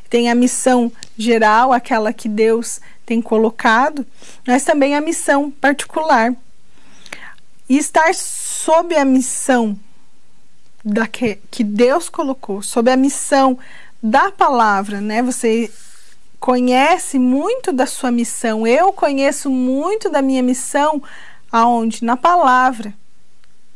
tem 0.10 0.30
a 0.30 0.36
missão 0.36 0.91
geral, 1.18 1.74
aquela 1.74 2.14
que 2.14 2.30
Deus 2.30 2.80
tem 3.06 3.22
colocado, 3.22 4.06
mas 4.45 4.64
também 4.64 4.95
a 4.95 5.01
missão 5.01 5.51
particular. 5.51 6.34
E 7.68 7.78
estar 7.78 8.14
sob 8.14 8.95
a 8.95 9.06
missão 9.06 9.78
da 10.84 11.08
que, 11.08 11.39
que 11.49 11.64
Deus 11.64 12.10
colocou, 12.10 12.62
sob 12.62 12.91
a 12.91 12.97
missão 12.97 13.58
da 14.01 14.32
palavra, 14.32 15.01
né? 15.01 15.24
Você 15.24 15.72
conhece 16.39 17.18
muito 17.18 17.72
da 17.72 17.88
sua 17.88 18.12
missão. 18.12 18.68
Eu 18.68 18.93
conheço 18.93 19.49
muito 19.49 20.10
da 20.10 20.22
minha 20.22 20.43
missão 20.43 21.01
aonde? 21.51 22.06
Na 22.06 22.16
palavra. 22.16 22.93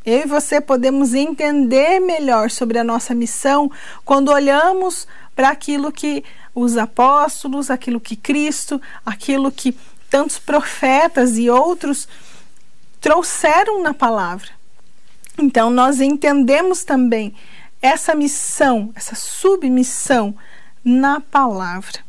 Eu 0.04 0.20
e 0.20 0.26
você 0.26 0.60
podemos 0.60 1.12
entender 1.12 1.98
melhor 2.00 2.48
sobre 2.48 2.78
a 2.78 2.84
nossa 2.84 3.14
missão 3.14 3.70
quando 4.04 4.30
olhamos 4.30 5.06
para 5.40 5.48
aquilo 5.48 5.90
que 5.90 6.22
os 6.54 6.76
apóstolos, 6.76 7.70
aquilo 7.70 7.98
que 7.98 8.14
Cristo, 8.14 8.78
aquilo 9.06 9.50
que 9.50 9.74
tantos 10.10 10.38
profetas 10.38 11.38
e 11.38 11.48
outros 11.48 12.06
trouxeram 13.00 13.82
na 13.82 13.94
palavra. 13.94 14.50
Então, 15.38 15.70
nós 15.70 15.98
entendemos 15.98 16.84
também 16.84 17.34
essa 17.80 18.14
missão, 18.14 18.92
essa 18.94 19.14
submissão 19.14 20.36
na 20.84 21.20
palavra. 21.20 22.00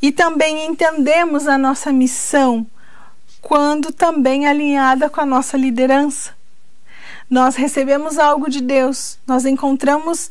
E 0.00 0.10
também 0.10 0.64
entendemos 0.64 1.46
a 1.46 1.58
nossa 1.58 1.92
missão 1.92 2.66
quando 3.42 3.92
também 3.92 4.46
alinhada 4.46 5.10
com 5.10 5.20
a 5.20 5.26
nossa 5.26 5.54
liderança. 5.58 6.30
Nós 7.28 7.56
recebemos 7.56 8.18
algo 8.18 8.48
de 8.48 8.62
Deus, 8.62 9.18
nós 9.26 9.44
encontramos 9.44 10.30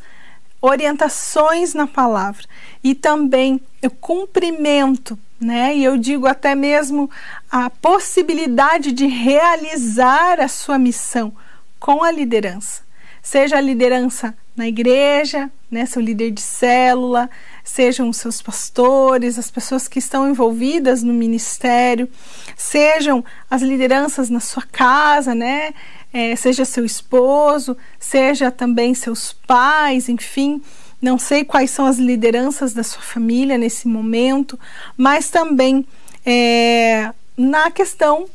orientações 0.62 1.74
na 1.74 1.88
palavra 1.88 2.43
e 2.84 2.95
também 2.95 3.62
o 3.84 3.89
cumprimento, 3.89 5.18
né? 5.39 5.76
E 5.76 5.84
eu 5.84 5.97
digo 5.97 6.28
até 6.28 6.55
mesmo 6.55 7.10
a 7.49 7.70
possibilidade 7.70 8.91
de 8.91 9.05
realizar 9.05 10.39
a 10.39 10.47
sua 10.47 10.78
missão 10.78 11.34
com 11.80 12.03
a 12.03 12.12
liderança. 12.12 12.82
Seja 13.22 13.58
a 13.58 13.62
liderança 13.62 14.34
na 14.55 14.68
igreja, 14.68 15.51
né, 15.70 15.86
seu 15.86 16.01
líder 16.01 16.32
de 16.32 16.41
célula, 16.41 17.30
sejam 17.64 18.10
os 18.10 18.18
seus 18.18 18.41
pastores, 18.41 19.38
as 19.38 19.51
pessoas 19.51 19.88
que 19.88 19.99
estão 19.99 20.28
envolvidas 20.30 21.03
no 21.03 21.14
ministério, 21.14 22.10
sejam 22.55 23.24
as 23.51 23.62
lideranças 23.62 24.30
na 24.30 24.39
sua 24.39 24.64
casa, 24.64 25.36
né, 25.36 25.74
é, 26.12 26.36
seja 26.36 26.66
seu 26.66 26.86
esposo, 26.86 27.78
seja 27.99 28.49
também 28.51 28.93
seus 28.93 29.34
pais, 29.34 30.10
enfim. 30.10 30.62
Não 31.01 31.20
sei 31.20 31.43
quais 31.43 31.70
são 31.70 31.86
as 31.86 31.97
lideranças 31.97 32.74
da 32.74 32.84
sua 32.84 33.01
família 33.01 33.58
nesse 33.58 33.88
momento, 33.88 34.60
mas 34.95 35.30
também 35.30 35.86
é, 36.26 37.12
na 37.38 37.70
questão 37.70 38.28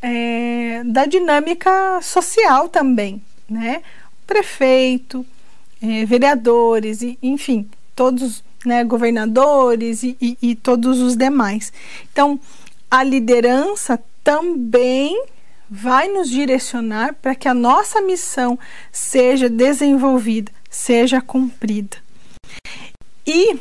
é, 0.00 0.82
da 0.84 1.04
dinâmica 1.04 2.00
social 2.00 2.68
também, 2.68 3.22
né? 3.48 3.82
Prefeito, 4.26 5.26
é, 5.82 6.04
vereadores, 6.06 7.02
e, 7.02 7.18
enfim, 7.22 7.68
todos, 7.94 8.42
né, 8.64 8.82
governadores 8.82 10.02
e, 10.02 10.16
e, 10.20 10.38
e 10.40 10.54
todos 10.54 11.00
os 11.00 11.16
demais. 11.16 11.72
Então, 12.10 12.40
a 12.90 13.02
liderança 13.02 14.02
também 14.24 15.22
vai 15.70 16.08
nos 16.08 16.30
direcionar 16.30 17.14
para 17.14 17.34
que 17.34 17.48
a 17.48 17.54
nossa 17.54 18.00
missão 18.00 18.58
seja 18.92 19.48
desenvolvida, 19.48 20.52
seja 20.70 21.20
cumprida. 21.20 21.96
E 23.26 23.58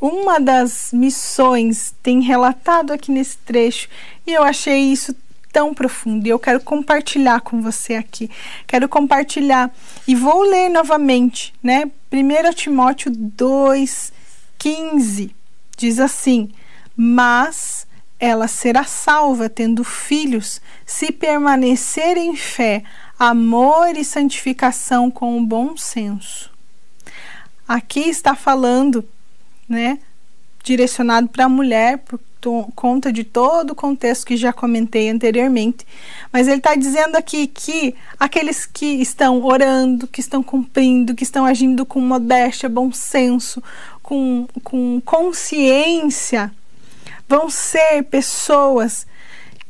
uma 0.00 0.40
das 0.40 0.90
missões 0.92 1.94
tem 2.02 2.22
relatado 2.22 2.92
aqui 2.92 3.10
nesse 3.10 3.36
trecho 3.38 3.88
e 4.26 4.32
eu 4.32 4.42
achei 4.42 4.78
isso 4.78 5.14
tão 5.52 5.74
profundo 5.74 6.26
e 6.26 6.30
eu 6.30 6.38
quero 6.38 6.60
compartilhar 6.60 7.40
com 7.40 7.60
você 7.60 7.94
aqui. 7.94 8.30
Quero 8.66 8.88
compartilhar 8.88 9.70
e 10.06 10.14
vou 10.14 10.42
ler 10.42 10.68
novamente, 10.68 11.52
né? 11.62 11.90
1 12.10 12.54
Timóteo 12.54 13.10
2:15 13.10 15.34
diz 15.76 15.98
assim: 15.98 16.50
"Mas 16.96 17.86
ela 18.20 18.46
será 18.46 18.84
salva 18.84 19.48
tendo 19.48 19.82
filhos, 19.82 20.60
se 20.84 21.10
permanecer 21.10 22.16
em 22.16 22.36
fé, 22.36 22.84
amor 23.18 23.96
e 23.96 24.04
santificação 24.04 25.10
com 25.10 25.38
o 25.38 25.46
bom 25.46 25.76
senso." 25.76 26.50
Aqui 27.66 28.00
está 28.00 28.34
falando, 28.34 29.04
né, 29.68 29.98
direcionado 30.62 31.28
para 31.28 31.44
a 31.44 31.48
mulher, 31.48 31.98
por 31.98 32.20
conta 32.74 33.12
de 33.12 33.22
todo 33.22 33.70
o 33.70 33.74
contexto 33.74 34.26
que 34.26 34.36
já 34.36 34.52
comentei 34.52 35.10
anteriormente. 35.10 35.86
Mas 36.32 36.48
ele 36.48 36.58
está 36.58 36.74
dizendo 36.74 37.16
aqui 37.16 37.46
que 37.46 37.94
aqueles 38.18 38.66
que 38.66 38.86
estão 38.86 39.44
orando, 39.44 40.06
que 40.06 40.20
estão 40.20 40.42
cumprindo, 40.42 41.14
que 41.14 41.22
estão 41.22 41.44
agindo 41.44 41.84
com 41.84 42.00
modéstia, 42.00 42.68
bom 42.68 42.90
senso, 42.92 43.62
com, 44.02 44.48
com 44.64 45.00
consciência, 45.04 46.50
vão 47.30 47.48
ser 47.48 48.02
pessoas 48.10 49.06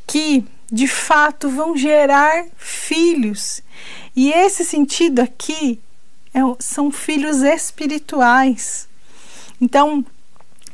que 0.07 0.43
de 0.73 0.89
fato 0.89 1.51
vão 1.51 1.77
gerar 1.77 2.47
filhos. 2.57 3.63
E 4.17 4.33
esse 4.33 4.65
sentido 4.65 5.21
aqui 5.21 5.79
é, 6.33 6.41
são 6.59 6.91
filhos 6.91 7.43
espirituais. 7.43 8.89
Então, 9.61 10.03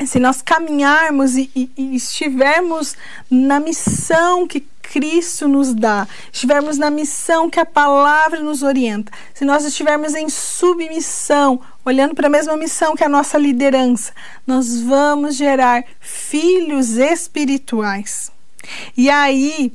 se 0.06 0.20
nós 0.20 0.40
caminharmos 0.40 1.36
e, 1.36 1.50
e, 1.56 1.70
e, 1.76 1.96
estivermos 1.96 2.94
na 3.28 3.58
missão 3.58 4.46
que 4.46 4.60
Cristo 4.80 5.48
nos 5.48 5.74
dá, 5.74 6.06
estivermos 6.32 6.78
na 6.78 6.88
missão 6.88 7.50
que 7.50 7.58
a 7.58 7.66
palavra 7.66 8.38
nos 8.40 8.62
orienta, 8.62 9.10
se 9.34 9.44
nós 9.44 9.64
estivermos 9.64 10.14
em 10.14 10.28
submissão, 10.28 11.60
olhando 11.86 12.16
para 12.16 12.26
a 12.26 12.30
mesma 12.30 12.56
missão 12.56 12.96
que 12.96 13.04
a 13.04 13.08
nossa 13.08 13.38
liderança, 13.38 14.12
nós 14.44 14.80
vamos 14.80 15.36
gerar 15.36 15.84
filhos 16.00 16.96
espirituais. 16.96 18.32
E 18.96 19.08
aí, 19.08 19.72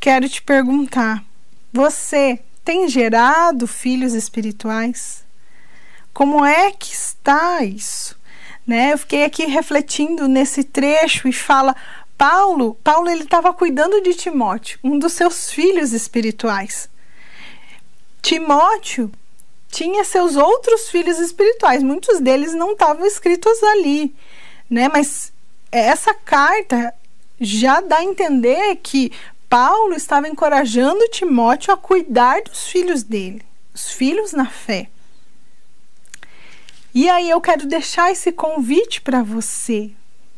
quero 0.00 0.28
te 0.28 0.40
perguntar: 0.40 1.24
você 1.72 2.38
tem 2.64 2.88
gerado 2.88 3.66
filhos 3.66 4.14
espirituais? 4.14 5.24
Como 6.14 6.44
é 6.44 6.70
que 6.70 6.94
está 6.94 7.64
isso? 7.64 8.16
Né? 8.64 8.92
Eu 8.92 8.98
fiquei 8.98 9.24
aqui 9.24 9.46
refletindo 9.46 10.28
nesse 10.28 10.62
trecho 10.62 11.26
e 11.26 11.32
fala 11.32 11.74
Paulo, 12.16 12.74
Paulo 12.84 13.08
ele 13.08 13.24
estava 13.24 13.52
cuidando 13.52 14.00
de 14.02 14.14
Timóteo, 14.14 14.78
um 14.84 14.98
dos 14.98 15.14
seus 15.14 15.50
filhos 15.50 15.92
espirituais. 15.92 16.88
Timóteo 18.20 19.10
tinha 19.70 20.04
seus 20.04 20.36
outros 20.36 20.88
filhos 20.88 21.18
espirituais, 21.18 21.82
muitos 21.82 22.20
deles 22.20 22.54
não 22.54 22.72
estavam 22.72 23.06
escritos 23.06 23.62
ali, 23.62 24.14
né? 24.68 24.88
Mas 24.88 25.32
essa 25.70 26.12
carta 26.12 26.92
já 27.40 27.80
dá 27.80 27.98
a 27.98 28.04
entender 28.04 28.76
que 28.76 29.12
Paulo 29.48 29.94
estava 29.94 30.28
encorajando 30.28 31.08
Timóteo 31.08 31.72
a 31.72 31.76
cuidar 31.76 32.42
dos 32.42 32.68
filhos 32.68 33.02
dele, 33.02 33.42
os 33.74 33.90
filhos 33.92 34.32
na 34.32 34.46
fé. 34.46 34.88
E 36.92 37.08
aí 37.08 37.30
eu 37.30 37.40
quero 37.40 37.66
deixar 37.66 38.10
esse 38.10 38.32
convite 38.32 39.00
para 39.00 39.22
você, 39.22 39.90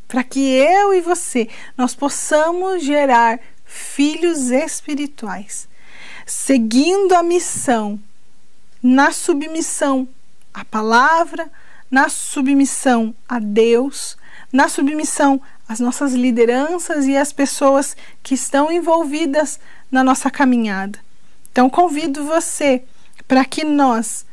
para 0.07 0.23
que 0.23 0.41
eu 0.41 0.93
e 0.93 1.01
você 1.01 1.49
nós 1.77 1.95
possamos 1.95 2.85
gerar 2.85 3.41
filhos 3.65 4.51
espirituais, 4.51 5.67
seguindo 6.27 7.15
a 7.15 7.23
missão, 7.23 7.99
na 8.83 9.13
submissão 9.13 10.09
à 10.53 10.65
palavra, 10.65 11.51
na 11.91 12.09
submissão 12.09 13.15
a 13.29 13.39
Deus, 13.39 14.17
na 14.53 14.69
submissão 14.69 15.41
as 15.69 15.79
nossas 15.81 16.13
lideranças 16.13 17.07
e 17.07 17.17
as 17.17 17.33
pessoas 17.33 17.97
que 18.23 18.35
estão 18.35 18.71
envolvidas 18.71 19.61
na 19.91 20.03
nossa 20.03 20.31
caminhada. 20.31 20.99
Então, 21.51 21.71
convido 21.71 22.25
você 22.25 22.83
para 23.29 23.45
que 23.45 23.65
nós 23.65 24.27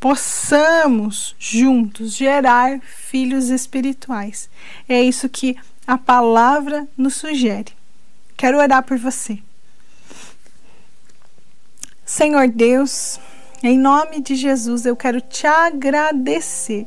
possamos 0.00 1.36
juntos 1.38 2.12
gerar 2.12 2.80
filhos 2.80 3.50
espirituais. 3.50 4.50
É 4.88 5.00
isso 5.00 5.28
que 5.28 5.56
a 5.86 5.96
palavra 5.96 6.88
nos 6.96 7.14
sugere. 7.14 7.72
Quero 8.36 8.58
orar 8.58 8.82
por 8.82 8.98
você. 8.98 9.38
Senhor 12.04 12.48
Deus, 12.48 13.20
em 13.62 13.78
nome 13.78 14.20
de 14.20 14.34
Jesus, 14.34 14.84
eu 14.84 14.96
quero 14.96 15.20
te 15.20 15.46
agradecer. 15.46 16.86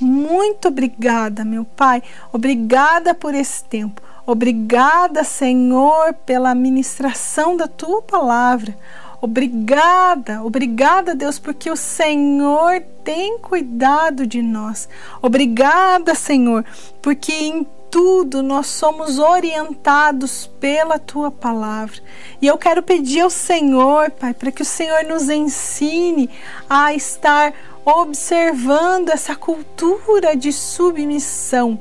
Muito 0.00 0.68
obrigada, 0.68 1.44
meu 1.44 1.64
Pai. 1.64 2.02
Obrigada 2.32 3.14
por 3.14 3.34
esse 3.34 3.64
tempo. 3.64 4.00
Obrigada, 4.26 5.22
Senhor, 5.22 6.14
pela 6.26 6.54
ministração 6.54 7.56
da 7.56 7.68
tua 7.68 8.02
palavra. 8.02 8.76
Obrigada, 9.20 10.42
obrigada, 10.44 11.14
Deus, 11.14 11.38
porque 11.38 11.70
o 11.70 11.76
Senhor 11.76 12.82
tem 13.02 13.38
cuidado 13.38 14.26
de 14.26 14.42
nós. 14.42 14.88
Obrigada, 15.22 16.14
Senhor, 16.14 16.64
porque 17.00 17.32
em 17.32 17.66
tudo 17.96 18.42
nós 18.42 18.66
somos 18.66 19.18
orientados 19.18 20.50
pela 20.60 20.98
tua 20.98 21.30
palavra. 21.30 21.96
E 22.42 22.46
eu 22.46 22.58
quero 22.58 22.82
pedir 22.82 23.22
ao 23.22 23.30
Senhor, 23.30 24.10
Pai, 24.10 24.34
para 24.34 24.52
que 24.52 24.60
o 24.60 24.66
Senhor 24.66 25.02
nos 25.04 25.30
ensine 25.30 26.28
a 26.68 26.92
estar 26.92 27.54
observando 27.86 29.08
essa 29.08 29.34
cultura 29.34 30.36
de 30.36 30.52
submissão, 30.52 31.80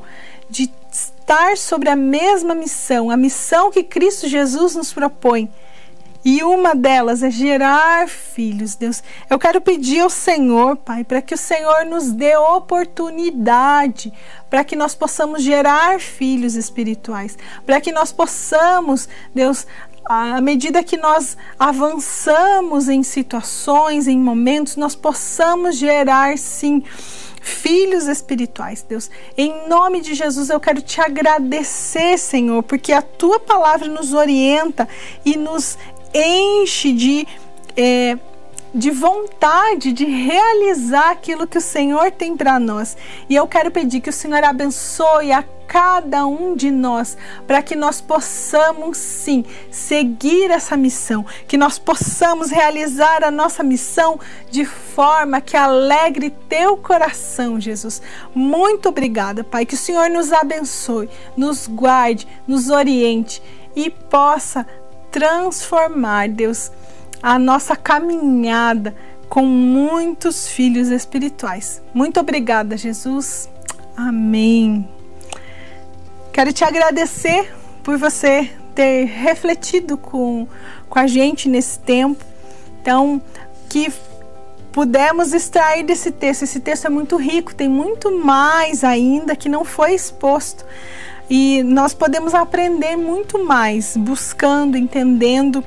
de 0.49 0.71
estar 0.89 1.57
sobre 1.57 1.89
a 1.89 1.97
mesma 1.97 2.55
missão, 2.55 3.11
a 3.11 3.17
missão 3.17 3.69
que 3.69 3.83
Cristo 3.83 4.25
Jesus 4.25 4.73
nos 4.73 4.93
propõe 4.93 5.51
e 6.25 6.41
uma 6.41 6.73
delas 6.73 7.21
é 7.21 7.29
gerar 7.29 8.09
filhos, 8.09 8.73
Deus. 8.73 9.03
Eu 9.29 9.37
quero 9.37 9.61
pedir 9.61 9.99
ao 9.99 10.09
Senhor, 10.09 10.75
Pai, 10.75 11.03
para 11.03 11.21
que 11.21 11.35
o 11.35 11.37
Senhor 11.37 11.85
nos 11.85 12.11
dê 12.11 12.35
oportunidade 12.35 14.11
para 14.49 14.63
que 14.63 14.75
nós 14.75 14.95
possamos 14.95 15.43
gerar 15.43 15.99
filhos 15.99 16.55
espirituais, 16.55 17.37
para 17.63 17.79
que 17.79 17.91
nós 17.91 18.11
possamos, 18.11 19.07
Deus, 19.35 19.67
à 20.03 20.41
medida 20.41 20.83
que 20.83 20.97
nós 20.97 21.37
avançamos 21.59 22.89
em 22.89 23.03
situações, 23.03 24.07
em 24.07 24.17
momentos, 24.17 24.77
nós 24.77 24.95
possamos 24.95 25.77
gerar 25.77 26.37
sim 26.37 26.83
filhos 27.41 28.07
espirituais, 28.07 28.81
Deus. 28.81 29.09
Em 29.37 29.67
nome 29.67 30.01
de 30.01 30.15
Jesus, 30.15 30.49
eu 30.49 30.59
quero 30.59 30.81
te 30.81 30.99
agradecer, 30.99 32.17
Senhor, 32.17 32.63
porque 32.63 32.91
a 32.91 33.03
tua 33.03 33.39
palavra 33.39 33.87
nos 33.87 34.13
orienta 34.13 34.89
e 35.23 35.37
nos 35.37 35.77
enche 36.15 36.93
de, 36.93 37.27
é, 37.75 38.17
de 38.73 38.89
vontade 38.89 39.91
de 39.91 40.05
realizar 40.05 41.11
aquilo 41.11 41.45
que 41.45 41.57
o 41.57 41.61
Senhor 41.61 42.11
tem 42.11 42.37
para 42.37 42.59
nós. 42.59 42.95
E 43.29 43.35
eu 43.35 43.45
quero 43.47 43.69
pedir 43.69 43.99
que 43.99 44.09
o 44.09 44.13
Senhor 44.13 44.43
abençoe 44.43 45.31
a 45.31 45.43
cada 45.67 46.25
um 46.25 46.55
de 46.55 46.71
nós, 46.71 47.17
para 47.47 47.61
que 47.61 47.75
nós 47.75 47.99
possamos 47.99 48.97
sim 48.97 49.43
seguir 49.71 50.51
essa 50.51 50.77
missão, 50.77 51.25
que 51.47 51.57
nós 51.57 51.77
possamos 51.77 52.51
realizar 52.51 53.23
a 53.23 53.31
nossa 53.31 53.63
missão 53.63 54.19
de 54.49 54.63
forma 54.63 55.41
que 55.41 55.57
alegre 55.57 56.29
teu 56.29 56.77
coração, 56.77 57.59
Jesus. 57.59 58.01
Muito 58.33 58.89
obrigada, 58.89 59.43
Pai, 59.43 59.65
que 59.65 59.73
o 59.73 59.77
Senhor 59.77 60.09
nos 60.09 60.31
abençoe, 60.31 61.09
nos 61.35 61.67
guarde, 61.67 62.27
nos 62.47 62.69
oriente 62.69 63.41
e 63.75 63.89
possa 63.89 64.65
transformar, 65.15 66.27
Deus, 66.27 66.69
a 67.23 67.39
nossa 67.39 67.73
caminhada 67.73 68.93
com 69.29 69.45
muitos 69.45 70.49
filhos 70.49 70.89
espirituais. 70.89 71.81
Muito 71.93 72.19
obrigada, 72.19 72.75
Jesus. 72.75 73.49
Amém. 73.95 74.85
Quero 76.33 76.51
te 76.51 76.65
agradecer 76.65 77.49
por 77.81 77.97
você 77.97 78.51
ter 78.75 79.05
refletido 79.05 79.97
com, 79.97 80.45
com 80.89 80.99
a 80.99 81.07
gente 81.07 81.47
nesse 81.47 81.79
tempo. 81.79 82.21
Então, 82.81 83.21
que 83.69 83.89
pudemos 84.73 85.31
extrair 85.31 85.85
desse 85.85 86.11
texto. 86.11 86.43
Esse 86.43 86.59
texto 86.59 86.87
é 86.87 86.89
muito 86.89 87.15
rico, 87.15 87.55
tem 87.55 87.69
muito 87.69 88.11
mais 88.19 88.83
ainda 88.83 89.33
que 89.33 89.47
não 89.47 89.63
foi 89.63 89.93
exposto. 89.93 90.65
E 91.29 91.63
nós 91.63 91.93
podemos 91.93 92.33
aprender 92.33 92.95
muito 92.95 93.43
mais 93.43 93.97
buscando, 93.97 94.77
entendendo. 94.77 95.63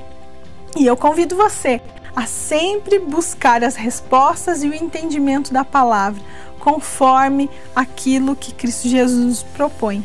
E 0.77 0.85
eu 0.85 0.95
convido 0.95 1.35
você 1.35 1.81
a 2.15 2.25
sempre 2.25 2.99
buscar 2.99 3.63
as 3.63 3.75
respostas 3.75 4.63
e 4.63 4.69
o 4.69 4.73
entendimento 4.73 5.53
da 5.53 5.63
palavra, 5.63 6.21
conforme 6.59 7.49
aquilo 7.75 8.35
que 8.35 8.53
Cristo 8.53 8.87
Jesus 8.87 9.43
propõe. 9.43 10.03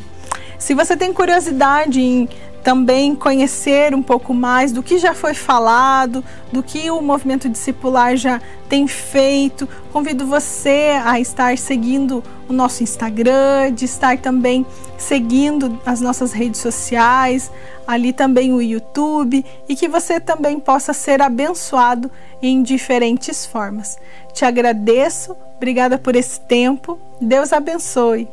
Se 0.59 0.74
você 0.74 0.96
tem 0.96 1.12
curiosidade 1.12 2.00
em 2.00 2.28
também 2.64 3.14
conhecer 3.14 3.94
um 3.94 4.02
pouco 4.02 4.32
mais 4.32 4.72
do 4.72 4.82
que 4.82 4.96
já 4.96 5.12
foi 5.12 5.34
falado, 5.34 6.24
do 6.50 6.62
que 6.62 6.90
o 6.90 7.02
movimento 7.02 7.46
discipular 7.46 8.16
já 8.16 8.40
tem 8.70 8.88
feito. 8.88 9.68
Convido 9.92 10.26
você 10.26 10.98
a 11.04 11.20
estar 11.20 11.58
seguindo 11.58 12.24
o 12.48 12.52
nosso 12.54 12.82
Instagram, 12.82 13.70
de 13.70 13.84
estar 13.84 14.16
também 14.16 14.64
seguindo 14.96 15.78
as 15.84 16.00
nossas 16.00 16.32
redes 16.32 16.58
sociais, 16.58 17.50
ali 17.86 18.14
também 18.14 18.50
o 18.50 18.62
YouTube 18.62 19.44
e 19.68 19.76
que 19.76 19.86
você 19.86 20.18
também 20.18 20.58
possa 20.58 20.94
ser 20.94 21.20
abençoado 21.20 22.10
em 22.40 22.62
diferentes 22.62 23.44
formas. 23.44 23.98
Te 24.32 24.46
agradeço, 24.46 25.36
obrigada 25.56 25.98
por 25.98 26.16
esse 26.16 26.40
tempo. 26.40 26.98
Deus 27.20 27.52
abençoe. 27.52 28.26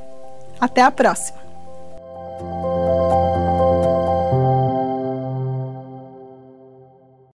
Até 0.57 0.81
a 0.81 0.89
próxima. 0.89 1.41